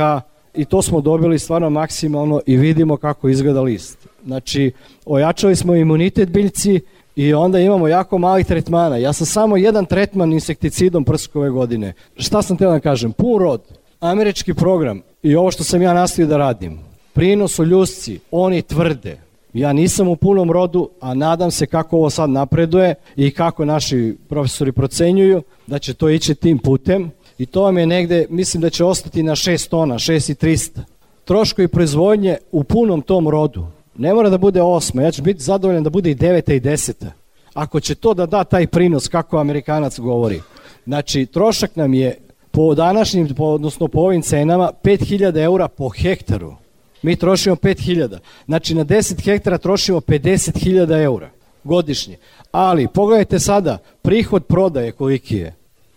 [0.54, 3.98] i to smo dobili stvarno maksimalno i vidimo kako izgleda list.
[4.26, 4.72] Znači,
[5.06, 6.80] ojačali smo imunitet biljci
[7.16, 8.96] i onda imamo jako malih tretmana.
[8.96, 11.92] Ja sam samo jedan tretman insekticidom prskove godine.
[12.16, 13.12] Šta sam teo da kažem?
[13.12, 13.62] Pun rod,
[14.00, 16.78] američki program i ovo što sam ja nastavio da radim.
[17.12, 19.16] Prinos u ljusci, oni tvrde,
[19.52, 24.16] Ja nisam u punom rodu, a nadam se kako ovo sad napreduje i kako naši
[24.28, 28.70] profesori procenjuju da će to ići tim putem i to vam je negde, mislim da
[28.70, 30.80] će ostati na 6 tona, 6 i 300.
[31.24, 35.82] Troškovi proizvodnje u punom tom rodu, ne mora da bude osma, ja ću biti zadovoljan
[35.82, 37.12] da bude i deveta i deseta.
[37.54, 40.40] Ako će to da da taj prinos, kako Amerikanac govori.
[40.84, 42.18] Znači, trošak nam je
[42.50, 46.54] po današnjim, po, odnosno po ovim cenama, 5000 eura po hektaru.
[47.02, 48.18] Mi trošimo 5000.
[48.46, 51.30] Znači na 10 hektara trošimo 50.000 eura
[51.64, 52.16] godišnje.
[52.52, 55.54] Ali pogledajte sada, prihod prodaje koliki je.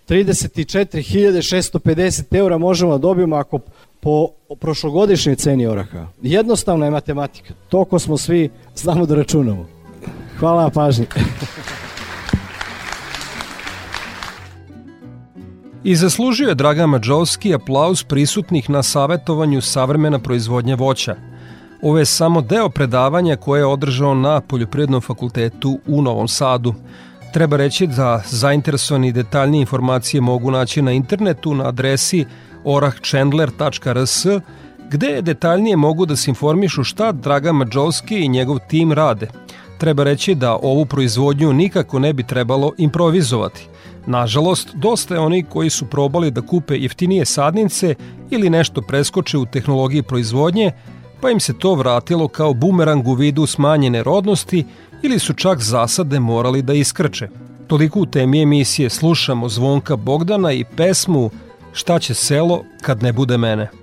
[0.09, 3.59] 34.650 eura možemo da dobijemo ako
[3.99, 4.27] po
[4.59, 6.07] prošlogodišnjoj ceni oraha.
[6.21, 7.53] Jednostavna je matematika.
[7.69, 9.67] Toko smo svi, znamo da računamo.
[10.39, 11.05] Hvala na pažnji.
[15.83, 21.15] I zaslužio je Dragan Mađovski aplauz prisutnih na savetovanju savremena proizvodnja voća.
[21.81, 26.73] Ovo je samo deo predavanja koje je održao na Poljoprivrednom fakultetu u Novom Sadu.
[27.33, 32.25] Treba reći da zainteresovani detaljnije informacije mogu naći na internetu na adresi
[32.63, 34.25] orahchandler.rs
[34.89, 39.27] gde detaljnije mogu da se informišu šta Dragan Mađovski i njegov tim rade.
[39.77, 43.67] Treba reći da ovu proizvodnju nikako ne bi trebalo improvizovati.
[44.05, 47.95] Nažalost, dosta je oni koji su probali da kupe jeftinije sadnice
[48.29, 50.71] ili nešto preskoče u tehnologiji proizvodnje,
[51.21, 54.65] pa im se to vratilo kao bumerang u vidu smanjene rodnosti
[55.01, 57.29] ili su čak zasade morali da iskrče.
[57.67, 61.29] Toliko u temi emisije slušamo Zvonka Bogdana i pesmu
[61.73, 63.82] Šta će selo kad ne bude mene.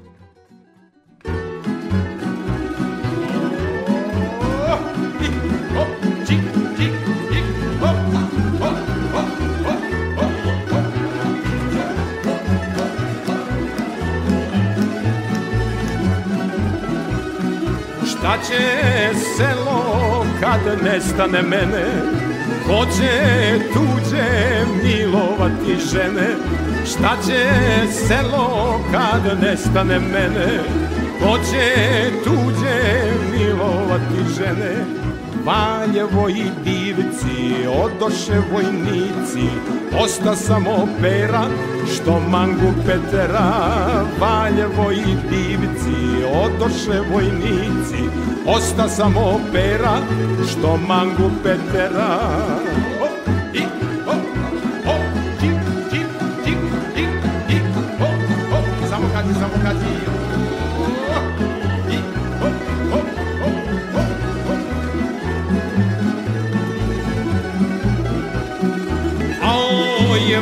[18.48, 21.84] Će selo kad nestane mene
[22.66, 23.10] Ko će
[23.72, 26.28] tuđe milovati žene
[26.86, 27.46] Šta će
[28.06, 30.60] selo kad nestane mene
[31.20, 31.74] Ko će
[32.24, 35.00] tuđe milovati žene
[35.44, 39.48] Valjevo i divci, odoše vojnici,
[40.04, 41.44] osta samo pera,
[41.94, 43.52] što mangu Petera.
[44.20, 48.02] Valjevo i divci, odoše vojnici,
[48.46, 49.96] osta samo pera,
[50.50, 52.18] što mangu Petera.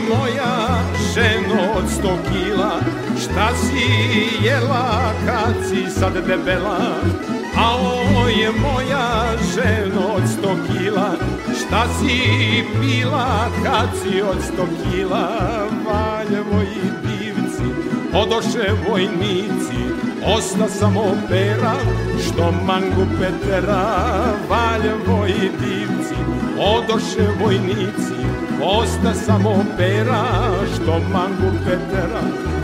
[0.08, 0.78] Moja
[1.14, 2.80] ženo od sto kila,
[3.20, 6.78] šta si jela kad si sad debela?
[8.52, 11.10] Moja ženo od sto kila,
[11.60, 15.28] šta si pila kad si od sto kila?
[15.86, 17.64] Valjevo i divci,
[18.14, 19.80] odoše vojnici,
[20.36, 21.74] osta samo pera,
[22.26, 23.84] što mangu Petera.
[24.48, 26.14] Valjevo i divci,
[26.58, 28.18] odoše vojnici,
[28.62, 30.24] osta samo pera,
[30.74, 32.57] što mangu Petera.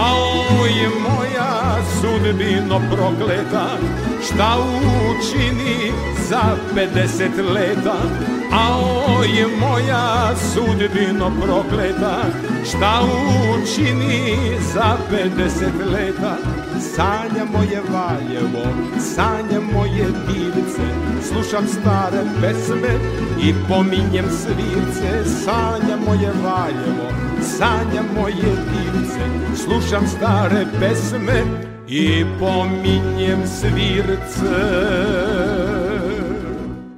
[0.00, 0.12] A
[0.60, 3.66] oj moja sudbino prokleta,
[4.24, 4.56] šta
[5.10, 5.92] učini
[6.28, 7.96] za 50 leta?
[8.52, 8.78] A
[9.18, 9.28] oj
[9.60, 12.16] moja sudbino prokleta,
[12.70, 13.00] šta
[13.52, 14.36] učini
[14.74, 16.36] za 50 leta?
[16.94, 18.64] Sanja moje Valjevo,
[19.14, 20.86] sanja moje divce,
[21.28, 22.94] slušam stare pesme
[23.42, 25.30] i pominjem svirce.
[25.44, 29.20] Sanja moje Valjevo, sanja moje divce,
[29.64, 31.44] slušam stare pesme
[31.88, 34.56] i pominjem svirce.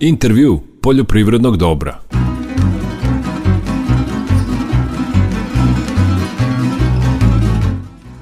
[0.01, 2.01] Intervju poljoprivrednog dobra.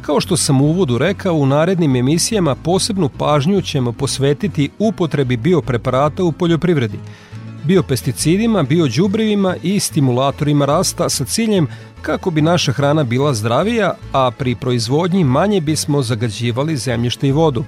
[0.01, 6.25] Kao što sam u uvodu rekao, u narednim emisijama posebnu pažnju ćemo posvetiti upotrebi biopreparata
[6.25, 6.99] u poljoprivredi,
[7.71, 11.67] biopesticidima, biođubrivima i stimulatorima rasta sa ciljem
[12.03, 17.65] kako bi naša hrana bila zdravija, a pri proizvodnji manje bismo zagađivali zemljište i vodu.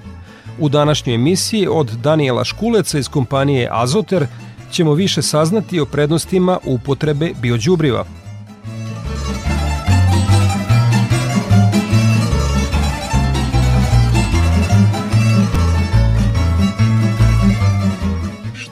[0.59, 4.27] U današnjoj emisiji od Daniela Škuleca iz kompanije Azoter
[4.71, 8.05] ćemo više saznati o prednostima upotrebe biođubriva.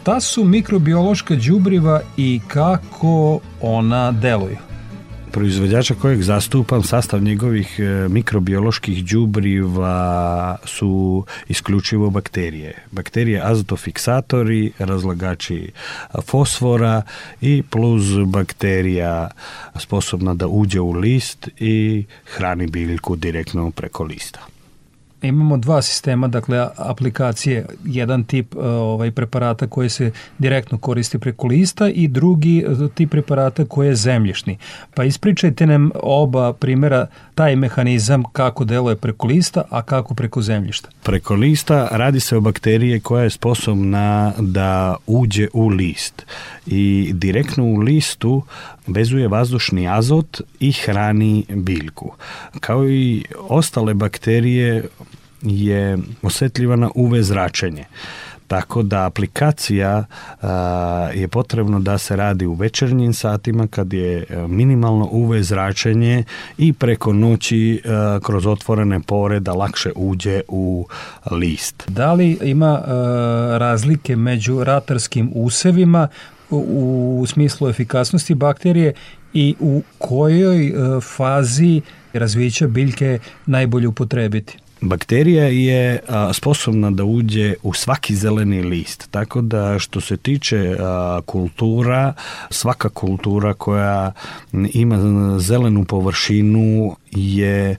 [0.02, 4.58] Šta su mikrobiološka đubriva i kako ona deluju?
[5.32, 12.86] proizvođača kojeg zastupam, sastav njegovih e, mikrobioloških đubriva su isključivo bakterije.
[12.92, 15.72] Bakterije azotofiksatori, razlagači
[16.26, 17.02] fosfora
[17.42, 19.30] i plus bakterija
[19.76, 24.51] sposobna da uđe u list i hrani biljku direktno preko lista.
[25.22, 31.90] Imamo dva sistema, dakle aplikacije, jedan tip ovaj preparata koji se direktno koristi preko lista
[31.90, 34.58] i drugi tip preparata koji je zemljišni.
[34.94, 40.90] Pa ispričajte nam oba primjera taj mehanizam kako deluje preko lista, a kako preko zemljišta.
[41.04, 46.26] Preko lista radi se o bakterije koja je sposobna da uđe u list
[46.66, 48.44] i direktno u listu
[48.88, 52.14] vezuje vazdušni azot i hrani biljku.
[52.60, 54.84] Kao i ostale bakterije
[55.42, 57.86] je osetljiva na UV zračenje.
[58.48, 60.06] Tako da aplikacija
[60.42, 66.24] a, je potrebno da se radi u večernjim satima kad je minimalno UV zračenje
[66.58, 70.88] i preko noći a, kroz otvorene pore da lakše uđe u
[71.32, 71.84] list.
[71.88, 76.08] Da li ima a, razlike među ratarskim usevima
[76.52, 78.94] u, u smislu efikasnosti bakterije
[79.34, 81.82] i u kojoj fazi
[82.14, 84.58] razvića biljke najbolje upotrebiti?
[84.82, 90.78] Bakterija je a, sposobna da uđe u svaki zeleni list, tako da što se tiče
[90.80, 92.14] a, kultura,
[92.50, 94.12] svaka kultura koja
[94.74, 94.98] ima
[95.40, 97.76] zelenu površinu je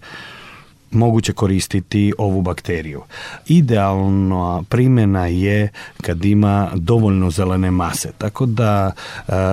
[0.93, 3.03] moguće koristiti ovu bakteriju.
[3.47, 5.69] Idealna primjena je
[6.03, 8.13] kad ima dovoljno zelene mase.
[8.19, 8.93] Tako da,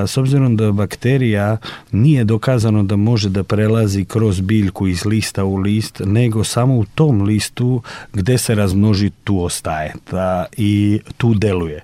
[0.07, 1.57] s obzirom da bakterija
[1.91, 6.85] nije dokazano da može da prelazi kroz biljku iz lista u list, nego samo u
[6.85, 7.81] tom listu
[8.13, 11.81] gde se razmnoži tu ostaje ta, i tu deluje.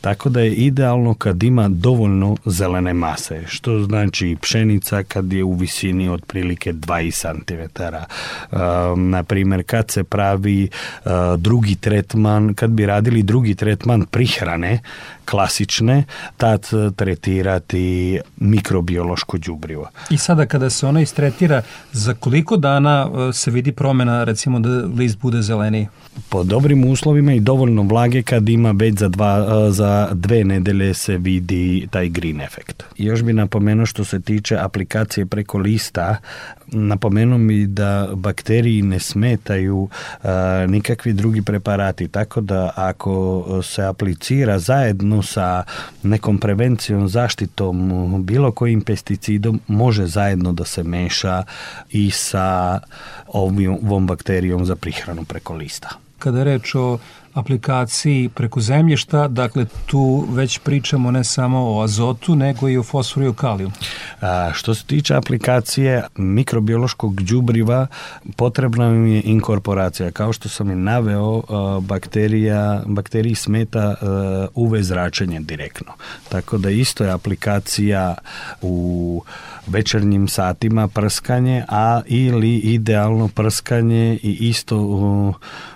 [0.00, 5.52] Tako da je idealno kad ima dovoljno zelene mase, što znači pšenica kad je u
[5.52, 7.82] visini otprilike 20 cm.
[8.52, 10.68] Um, na primjer, kad se pravi
[11.04, 14.78] uh, drugi tretman, kad bi radili drugi tretman prihrane,
[15.24, 16.04] klasične,
[16.36, 19.88] tad tretirati mikrobiološko đubrivo.
[20.10, 25.18] I sada kada se ona istretira, za koliko dana se vidi promjena, recimo da list
[25.18, 25.86] bude zeleniji?
[26.28, 31.16] Po dobrim uslovima i dovoljno vlage kad ima već za, dva, za dve nedelje se
[31.16, 32.84] vidi taj green efekt.
[32.96, 36.16] Još bi napomenuo što se tiče aplikacije preko lista,
[36.66, 39.88] napomenuo mi da bakteriji ne smetaju
[40.22, 45.62] a, nikakvi drugi preparati, tako da ako se aplicira zajedno sa
[46.02, 51.42] nekom prevencijom, zaštitom, bilo kojim pesticidom, može zajedno da se meša
[51.90, 52.80] i sa
[53.26, 55.88] ovom bakterijom za prihranu preko lista.
[56.18, 56.98] Kada je reč o
[57.38, 63.26] aplikaciji preko zemljišta, dakle tu već pričamo ne samo o azotu, nego i o fosforu
[63.26, 63.70] i o kaliju.
[64.20, 67.86] A, što se tiče aplikacije mikrobiološkog đubriva,
[68.36, 70.10] potrebna mi je inkorporacija.
[70.10, 71.42] Kao što sam i naveo,
[71.80, 73.94] bakterija, bakteriji smeta
[74.54, 75.92] UV zračenje direktno.
[76.28, 78.14] Tako da isto je aplikacija
[78.62, 79.22] u
[79.66, 84.76] večernjim satima prskanje, a ili idealno prskanje i isto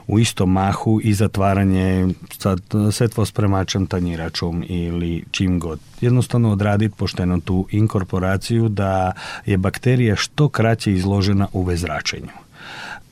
[0.06, 2.56] u, istom mahu i zatvaranje sa
[2.92, 5.80] setvospremačem, tanjiračom ili čim god.
[6.00, 9.12] Jednostavno odraditi pošteno tu inkorporaciju da
[9.46, 12.32] je bakterija što kraće izložena u vezračenju.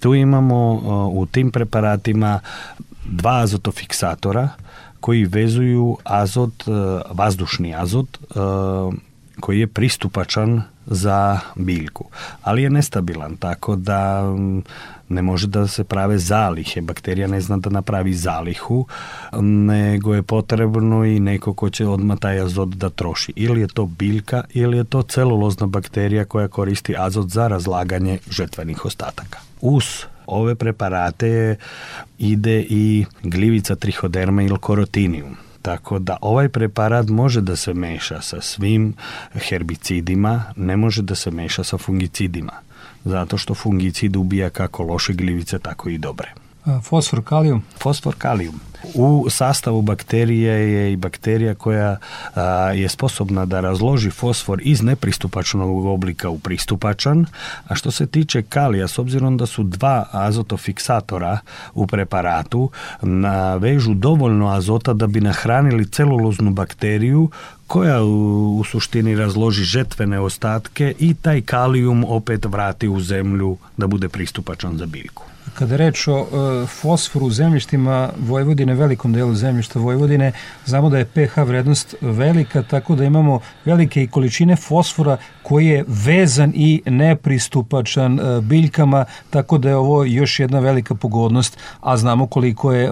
[0.01, 0.73] Tu imamo
[1.13, 2.41] u tim preparatima
[3.05, 4.49] dva azotofiksatora
[5.01, 6.65] koji vezuju azot,
[7.11, 8.19] vazdušni azot
[9.41, 12.05] koji je pristupačan za biljku,
[12.43, 14.23] ali je nestabilan, tako da
[15.11, 16.81] ne može da se prave zalihe.
[16.81, 18.87] Bakterija ne zna da napravi zalihu,
[19.43, 23.33] nego je potrebno i neko ko će odmah taj azot da troši.
[23.37, 28.85] Ili je to biljka, ili je to celulozna bakterija koja koristi azot za razlaganje žetvenih
[28.85, 29.39] ostataka.
[29.61, 29.85] Uz
[30.27, 31.57] ove preparate
[32.19, 38.41] ide i glivica trihoderma ili korotinium tako da ovaj preparat može da se meša sa
[38.41, 38.95] svim
[39.35, 42.53] herbicidima, ne može da se meša sa fungicidima,
[43.05, 46.35] zato što fungicid ubija kako loše gljivice, tako i dobre.
[46.83, 47.63] Fosfor kalijum?
[47.79, 48.61] Fosfor kalijum.
[48.95, 51.97] U sastavu bakterije je i bakterija koja
[52.35, 52.43] a,
[52.75, 57.27] je sposobna da razloži fosfor iz nepristupačnog oblika u pristupačan,
[57.69, 61.39] a što se tiče kalija, s obzirom da su dva azotofiksatora
[61.75, 62.71] u preparatu,
[63.03, 67.31] na, vežu dovoljno azota da bi nahranili celuloznu bakteriju
[67.71, 73.87] koja u, u suštini razloži žetvene ostatke i taj kalijum opet vrati u zemlju da
[73.87, 75.23] bude pristupačan za biljku.
[75.55, 80.33] Kada reč o e, fosforu u zemljištima Vojvodine, velikom delu zemljišta Vojvodine,
[80.67, 85.85] znamo da je pH vrednost velika, tako da imamo velike i količine fosfora koji je
[85.89, 92.27] vezan i nepristupačan e, biljkama, tako da je ovo još jedna velika pogodnost, a znamo
[92.27, 92.91] koliko je e,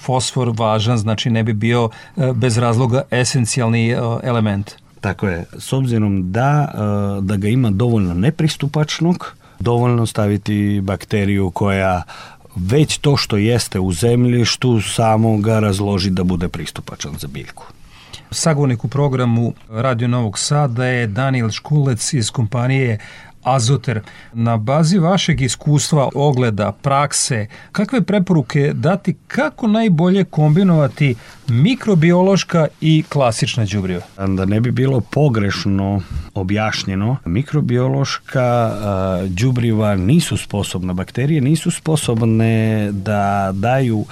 [0.00, 4.74] fosfor važan, znači ne bi bio e, bez razloga esencijalni e, element.
[5.00, 12.02] Tako je, s obzirom da, e, da ga ima dovoljno nepristupačnog, dovoljno staviti bakteriju koja
[12.56, 17.64] već to što jeste u zemljištu samo ga razloži da bude pristupačan za biljku.
[18.30, 22.98] Sagovornik u programu Radio Novog Sada je Daniel Škulec iz kompanije
[23.42, 24.00] Azoter.
[24.32, 31.14] Na bazi vašeg iskustva, ogleda, prakse, kakve preporuke dati kako najbolje kombinovati
[31.50, 34.02] mikrobiološka i klasična đubriva?
[34.16, 36.00] Da ne bi bilo pogrešno
[36.34, 38.72] objašnjeno, mikrobiološka
[39.28, 44.04] đubriva nisu sposobna, bakterije nisu sposobne da daju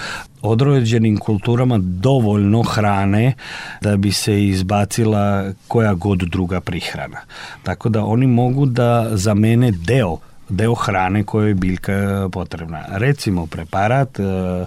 [0.43, 3.35] određenim kulturama dovoljno hrane
[3.81, 7.19] da bi se izbacila koja god druga prihrana.
[7.63, 10.19] Tako da oni mogu da zamene deo
[10.49, 12.85] deo hrane koje je biljka potrebna.
[12.89, 14.67] Recimo preparat e, e,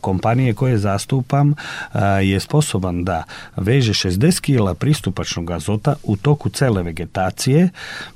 [0.00, 1.54] kompanije koje zastupam
[1.94, 3.24] e, je sposoban da
[3.56, 7.68] veže 60 kg pristupačnog azota u toku cele vegetacije,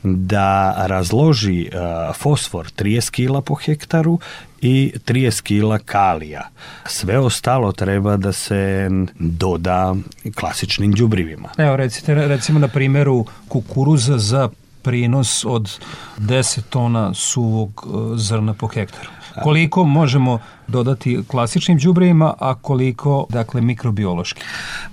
[0.02, 1.70] da razloži
[2.14, 4.18] fosfor 30 kg po hektaru
[4.60, 6.48] i 30 kila kalija.
[6.86, 9.94] Sve ostalo treba da se doda
[10.34, 11.48] klasičnim đubrivima.
[11.58, 14.48] Evo recite, recimo na primjeru kukuruza za
[14.84, 15.78] prinos od
[16.18, 19.10] 10 tona suvog e, zrna po hektaru.
[19.42, 24.40] Koliko možemo dodati klasičnim đubrevima, a koliko dakle mikrobiološki?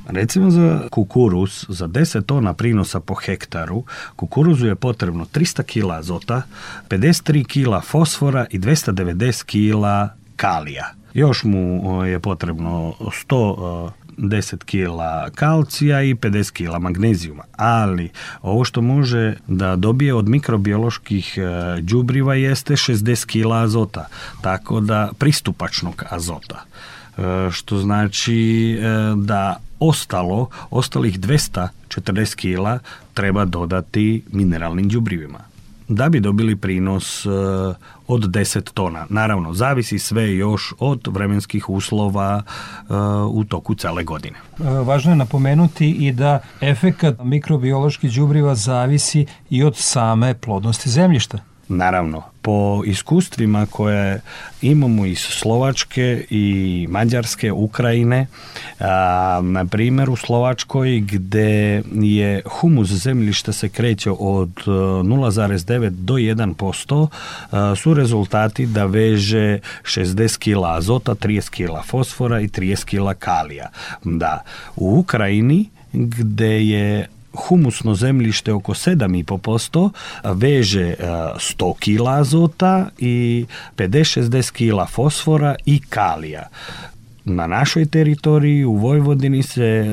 [0.08, 3.84] Recimo za kukuruz, za 10 tona prinosa po hektaru,
[4.16, 6.42] kukuruzu je potrebno 300 kg azota,
[6.90, 10.94] 53 kg fosfora i 290 kg kalija.
[11.14, 13.90] Još mu je potrebno 100
[14.22, 17.44] 10 kila kalcija i 50 kila magnezijuma.
[17.58, 18.10] Ali
[18.42, 21.38] ovo što može da dobije od mikrobioloških
[21.82, 24.08] đubriva jeste 60 kila azota,
[24.42, 26.64] tako da pristupačnog azota.
[27.18, 32.80] E, što znači e, da ostalo, ostalih 240 kila
[33.14, 35.51] treba dodati mineralnim đubrivima
[35.92, 37.30] da bi dobili prinos e,
[38.08, 39.06] od 10 tona.
[39.10, 42.94] Naravno, zavisi sve još od vremenskih uslova e,
[43.30, 44.38] u toku cele godine.
[44.60, 51.51] E, važno je napomenuti i da efekat mikrobioloških đubriva zavisi i od same plodnosti zemljišta.
[51.72, 54.22] Naravno, po iskustvima koje
[54.62, 58.28] imamo iz Slovačke i Mađarske, Ukrajine,
[58.80, 67.08] a, na primjer u Slovačkoj gde je humus zemljišta se kreće od 0,9 do 1%,
[67.52, 73.70] a, su rezultati da veže 60 kg azota, 30 kg fosfora i 30 kg kalija.
[74.04, 74.44] Da,
[74.76, 79.90] u Ukrajini gde je humusno zemljište oko 7,5%,
[80.24, 83.46] veže 100 kg azota i
[83.78, 86.48] 50-60 kg fosfora i kalija.
[87.26, 89.86] Na našoj teritoriji u Vojvodini se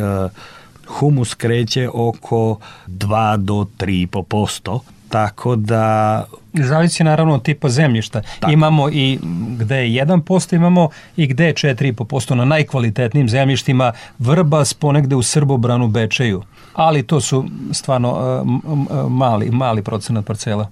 [0.86, 8.22] humus kreće oko 2 do 3,5%, tako da Zavisi naravno od tipa zemljišta.
[8.40, 8.52] Tako.
[8.52, 9.18] Imamo i
[9.59, 15.88] gde je 1%, imamo i gde je 4,5% na najkvalitetnijim zemljištima Vrbas, ponegde u Srbobranu,
[15.88, 16.42] Bečeju
[16.78, 20.68] ali to su stvarno uh, mali, mali procenat parcela.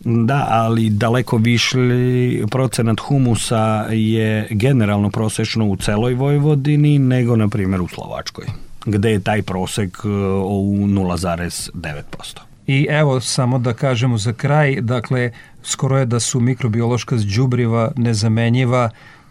[0.00, 7.80] Da, ali daleko višli procenat humusa je generalno prosečno u celoj Vojvodini nego na primjer
[7.80, 8.46] u Slovačkoj,
[8.86, 10.10] gde je taj prosek uh,
[10.44, 12.55] u 0,9%.
[12.66, 15.30] I evo samo da kažemo za kraj, dakle
[15.62, 18.90] skoro je da su mikrobiološka đubriva nezamenjiva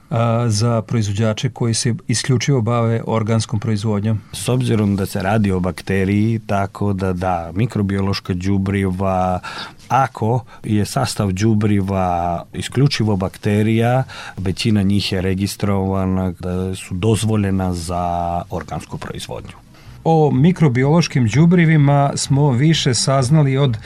[0.10, 4.22] a, za proizvođače koji se isključivo bave organskom proizvodnjom?
[4.34, 9.40] S obzirom da se radi o bakteriji, tako da da, mikrobiološka đubriva,
[9.88, 14.04] ako je sastav đubriva isključivo bakterija,
[14.38, 19.65] većina njih je registrovana da su dozvoljena za organsku proizvodnju.
[20.08, 23.78] O mikrobiološkim đubrivima smo više saznali od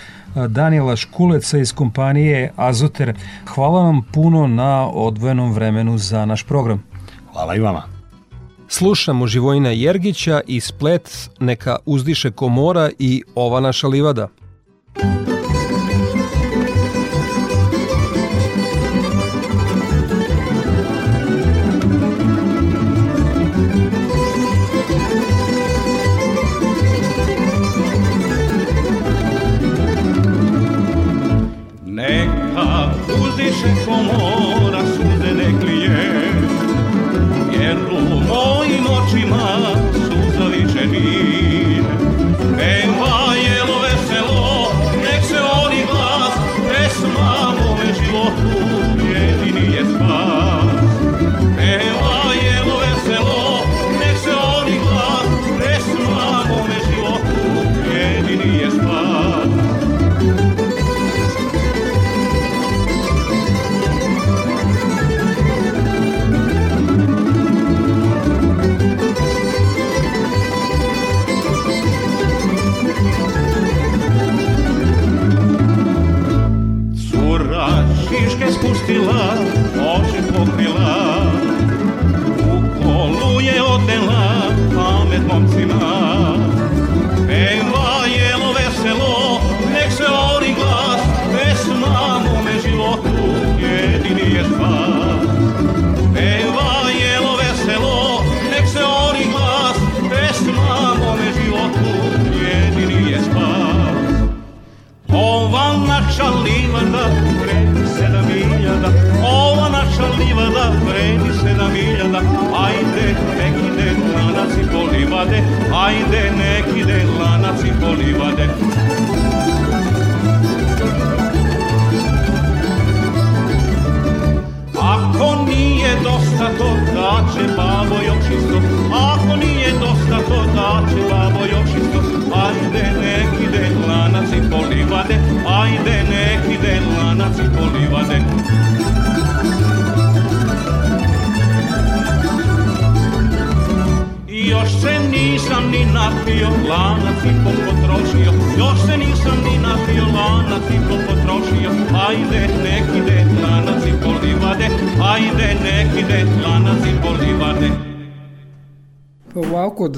[0.47, 3.13] Daniela Škuleca iz kompanije Azoter.
[3.47, 6.84] Hvala vam puno na odvojenom vremenu za naš program.
[7.32, 7.84] Hvala i vama.
[8.67, 14.28] Slušamo Živojina Jergića i splet Neka uzdiše komora i Ova naša livada.
[14.95, 15.29] suza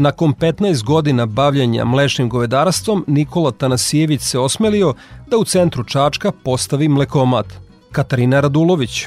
[0.00, 4.94] Nakon 15 godina bavljenja mlečnim govedarstvom, Nikola Tanasijević se osmelio
[5.26, 7.46] da u centru Čačka postavi mlekomat.
[7.92, 9.06] Katarina Radulović.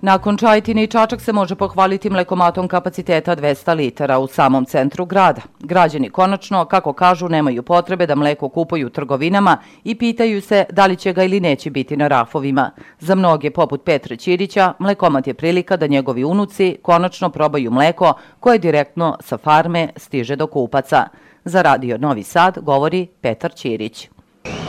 [0.00, 5.40] Nakon Čajtine i Čačak se može pohvaliti mlekomatom kapaciteta 200 litara u samom centru grada.
[5.60, 10.86] Građani konačno, kako kažu, nemaju potrebe da mleko kupuju u trgovinama i pitaju se da
[10.86, 12.70] li će ga ili neće biti na rafovima.
[13.00, 18.58] Za mnoge, poput Petra Ćirića, mlekomat je prilika da njegovi unuci konačno probaju mleko koje
[18.58, 21.04] direktno sa farme stiže do kupaca.
[21.44, 24.08] Za radio Novi Sad govori Petar Ćirić.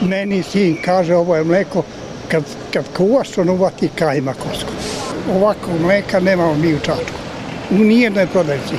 [0.01, 1.83] Meni sin kaže ovo je mleko,
[2.31, 4.71] kad, kad kuvaš on uvati kajma kosku.
[5.35, 7.19] Ovako mleka nemamo mi u Čačku.
[7.71, 8.75] U nijednoj prodavnici.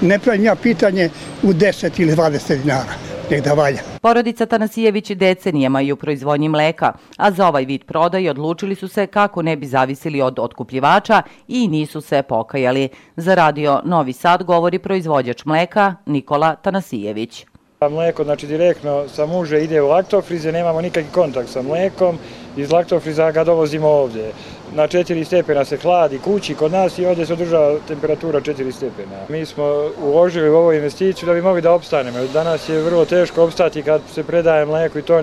[0.00, 1.10] Ne pravim ja pitanje
[1.42, 2.94] u 10 ili 20 dinara.
[3.30, 3.78] Nek da valja.
[4.00, 9.06] Porodica Tanasijević decenijama je u proizvodnji mleka, a za ovaj vid prodaje odlučili su se
[9.06, 12.88] kako ne bi zavisili od otkupljivača i nisu se pokajali.
[13.16, 17.46] Za radio Novi Sad govori proizvođač mleka Nikola Tanasijević.
[17.88, 22.18] Mleko, znači direktno sa muže ide u laktofrize, nemamo nikakvi kontakt sa mlekom,
[22.56, 24.32] iz laktofriza ga dovozimo ovdje.
[24.74, 29.16] Na 4 stepena se hladi kući kod nas i ovdje se održava temperatura 4 stepena.
[29.28, 32.18] Mi smo uložili u ovu investiciju da bi mogli da opstanemo.
[32.32, 35.20] Danas je vrlo teško opstati kad se predaje mleko i to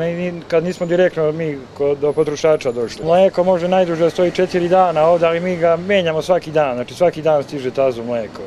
[0.47, 1.57] kad nismo direktno mi
[2.01, 3.05] do potrošača došli.
[3.05, 6.93] Mleko može najduže da stoji 4 dana ovdje, ali mi ga menjamo svaki dan, znači
[6.93, 8.41] svaki dan stiže tazu mleko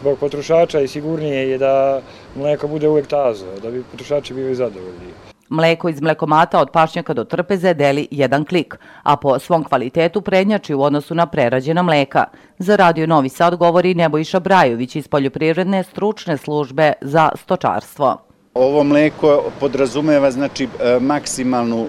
[0.00, 2.00] zbog potrošača i sigurnije je da
[2.36, 5.12] mleko bude uvek tazo, da bi potrošači bili zadovoljni.
[5.48, 10.74] Mleko iz mlekomata od pašnjaka do trpeze deli jedan klik, a po svom kvalitetu prednjači
[10.74, 12.24] u odnosu na prerađena mleka.
[12.58, 18.16] Za Radio Novi Sad govori Nebojša Brajović iz Poljoprivredne stručne službe za stočarstvo.
[18.54, 20.68] Ovo mleko podrazumeva znači
[21.00, 21.86] maksimalnu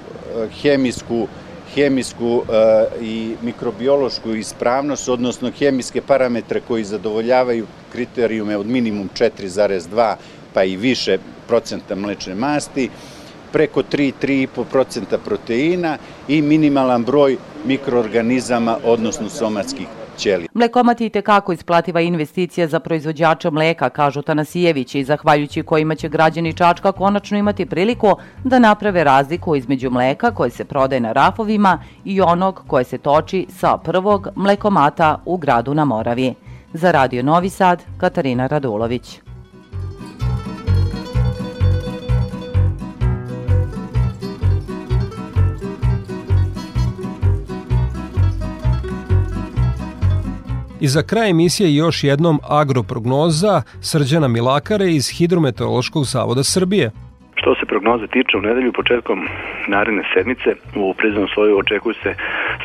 [0.61, 1.27] hemijsku
[1.77, 2.43] hemijsku
[3.01, 10.15] i mikrobiološku ispravnost, odnosno hemijske parametre koji zadovoljavaju kriterijume od minimum 4,2
[10.53, 11.17] pa i više
[11.47, 12.89] procenta mlečne masti,
[13.51, 15.97] preko 3-3,5% proteina
[16.27, 19.87] i minimalan broj mikroorganizama, odnosno somatskih
[20.17, 20.47] ćelija.
[20.53, 26.53] Mlekomat je tekako isplativa investicija za proizvođača mleka, kažu Tanasijević, i zahvaljujući kojima će građani
[26.53, 32.21] Čačka konačno imati priliku da naprave razliku između mleka koje se prodaje na rafovima i
[32.21, 36.33] onog koje se toči sa prvog mlekomata u gradu na Moravi.
[36.73, 39.26] Za Radio Novi Sad, Katarina Radulović.
[50.79, 56.91] I za kraj emisije još jednom agroprognoza Srđana Milakare iz Hidrometeorološkog zavoda Srbije.
[57.35, 59.27] Što se prognoze tiče, u nedelju početkom
[59.67, 62.15] naredne sedmice u prizemnom sloju očekuju se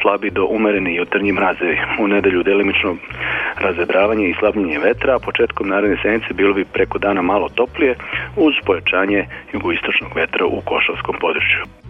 [0.03, 1.77] slabi do umereni i jutarnji mrazevi.
[2.01, 2.97] U nedelju delimično
[3.61, 7.95] razvedravanje i slabljenje vetra, a početkom naredne sedmice bilo bi preko dana malo toplije
[8.37, 11.82] uz pojačanje jugoistočnog vetra u Košavskom području.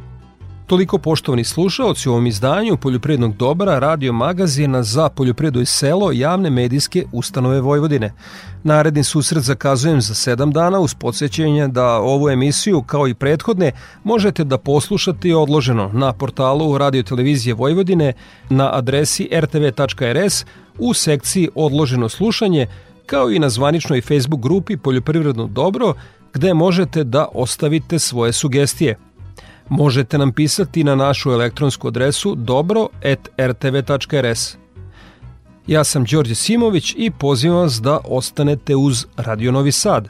[0.73, 6.51] Toliko poštovani slušaoci u ovom izdanju Poljoprivrednog dobra radio magazina za poljoprivredu i selo javne
[6.51, 8.13] medijske ustanove Vojvodine.
[8.63, 13.73] Naredni susret zakazujem za sedam dana uz podsjećenje da ovu emisiju kao i prethodne
[14.05, 18.13] možete da poslušate odloženo na portalu Radio Televizije Vojvodine
[18.51, 20.45] na adresi rtv.rs
[20.79, 22.67] u sekciji odloženo slušanje
[23.07, 25.95] kao i na zvaničnoj Facebook grupi Poljoprivredno dobro
[26.33, 29.12] gde možete da ostavite svoje sugestije.
[29.75, 32.97] Možete nam pisati na našu elektronsku adresu dobro.rtv.rs.
[35.67, 40.09] Ja sam Đorđe Simović i pozivam vas da ostanete uz Radio Novi Sad.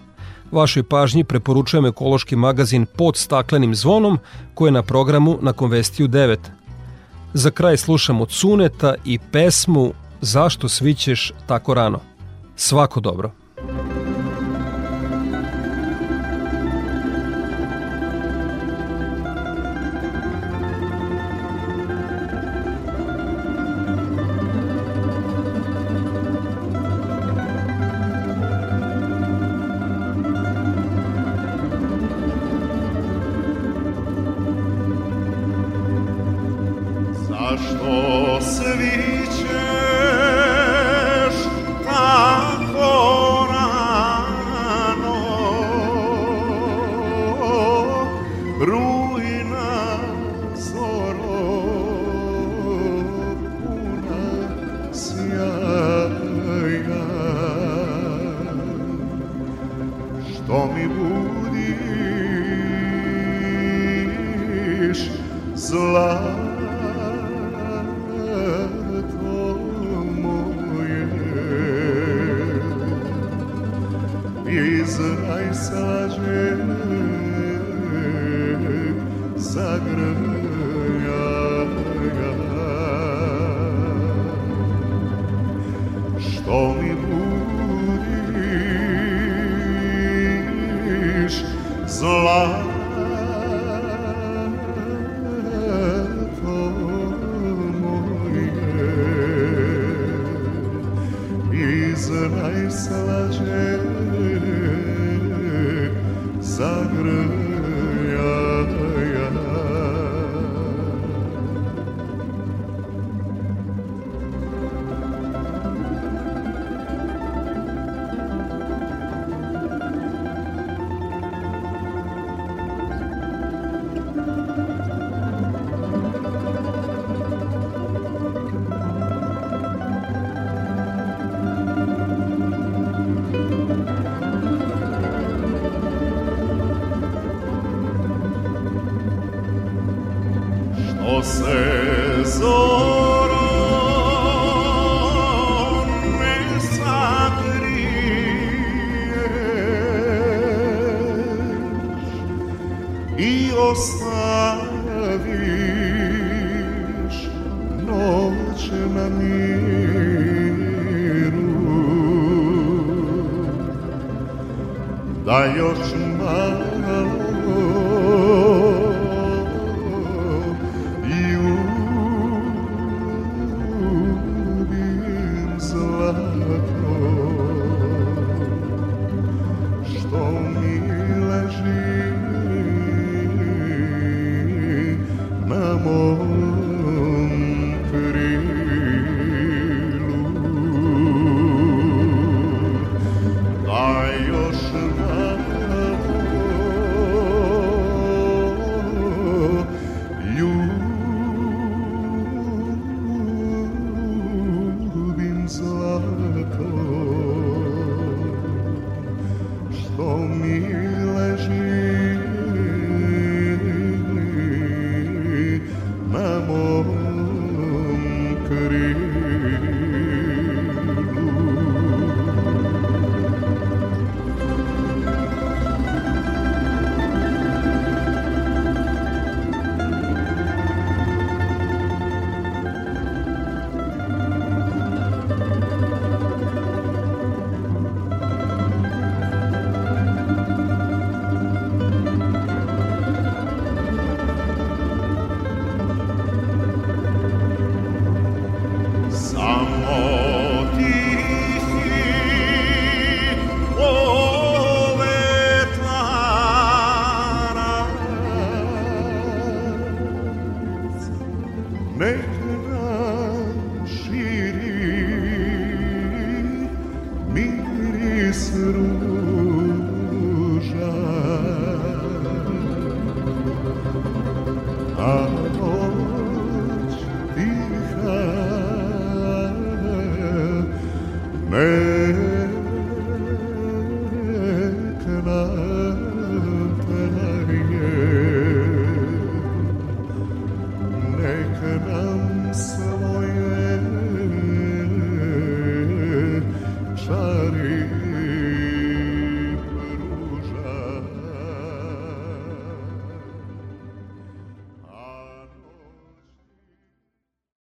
[0.53, 4.19] Vašoj pažnji preporučujem ekološki magazin Pod staklenim zvonom
[4.55, 6.37] koji je na programu na Konvestiju 9.
[7.35, 12.01] Za kraj slušamo Cuneta i pesmu Zašto svićeš tako rano.
[12.57, 13.42] Svako dobro.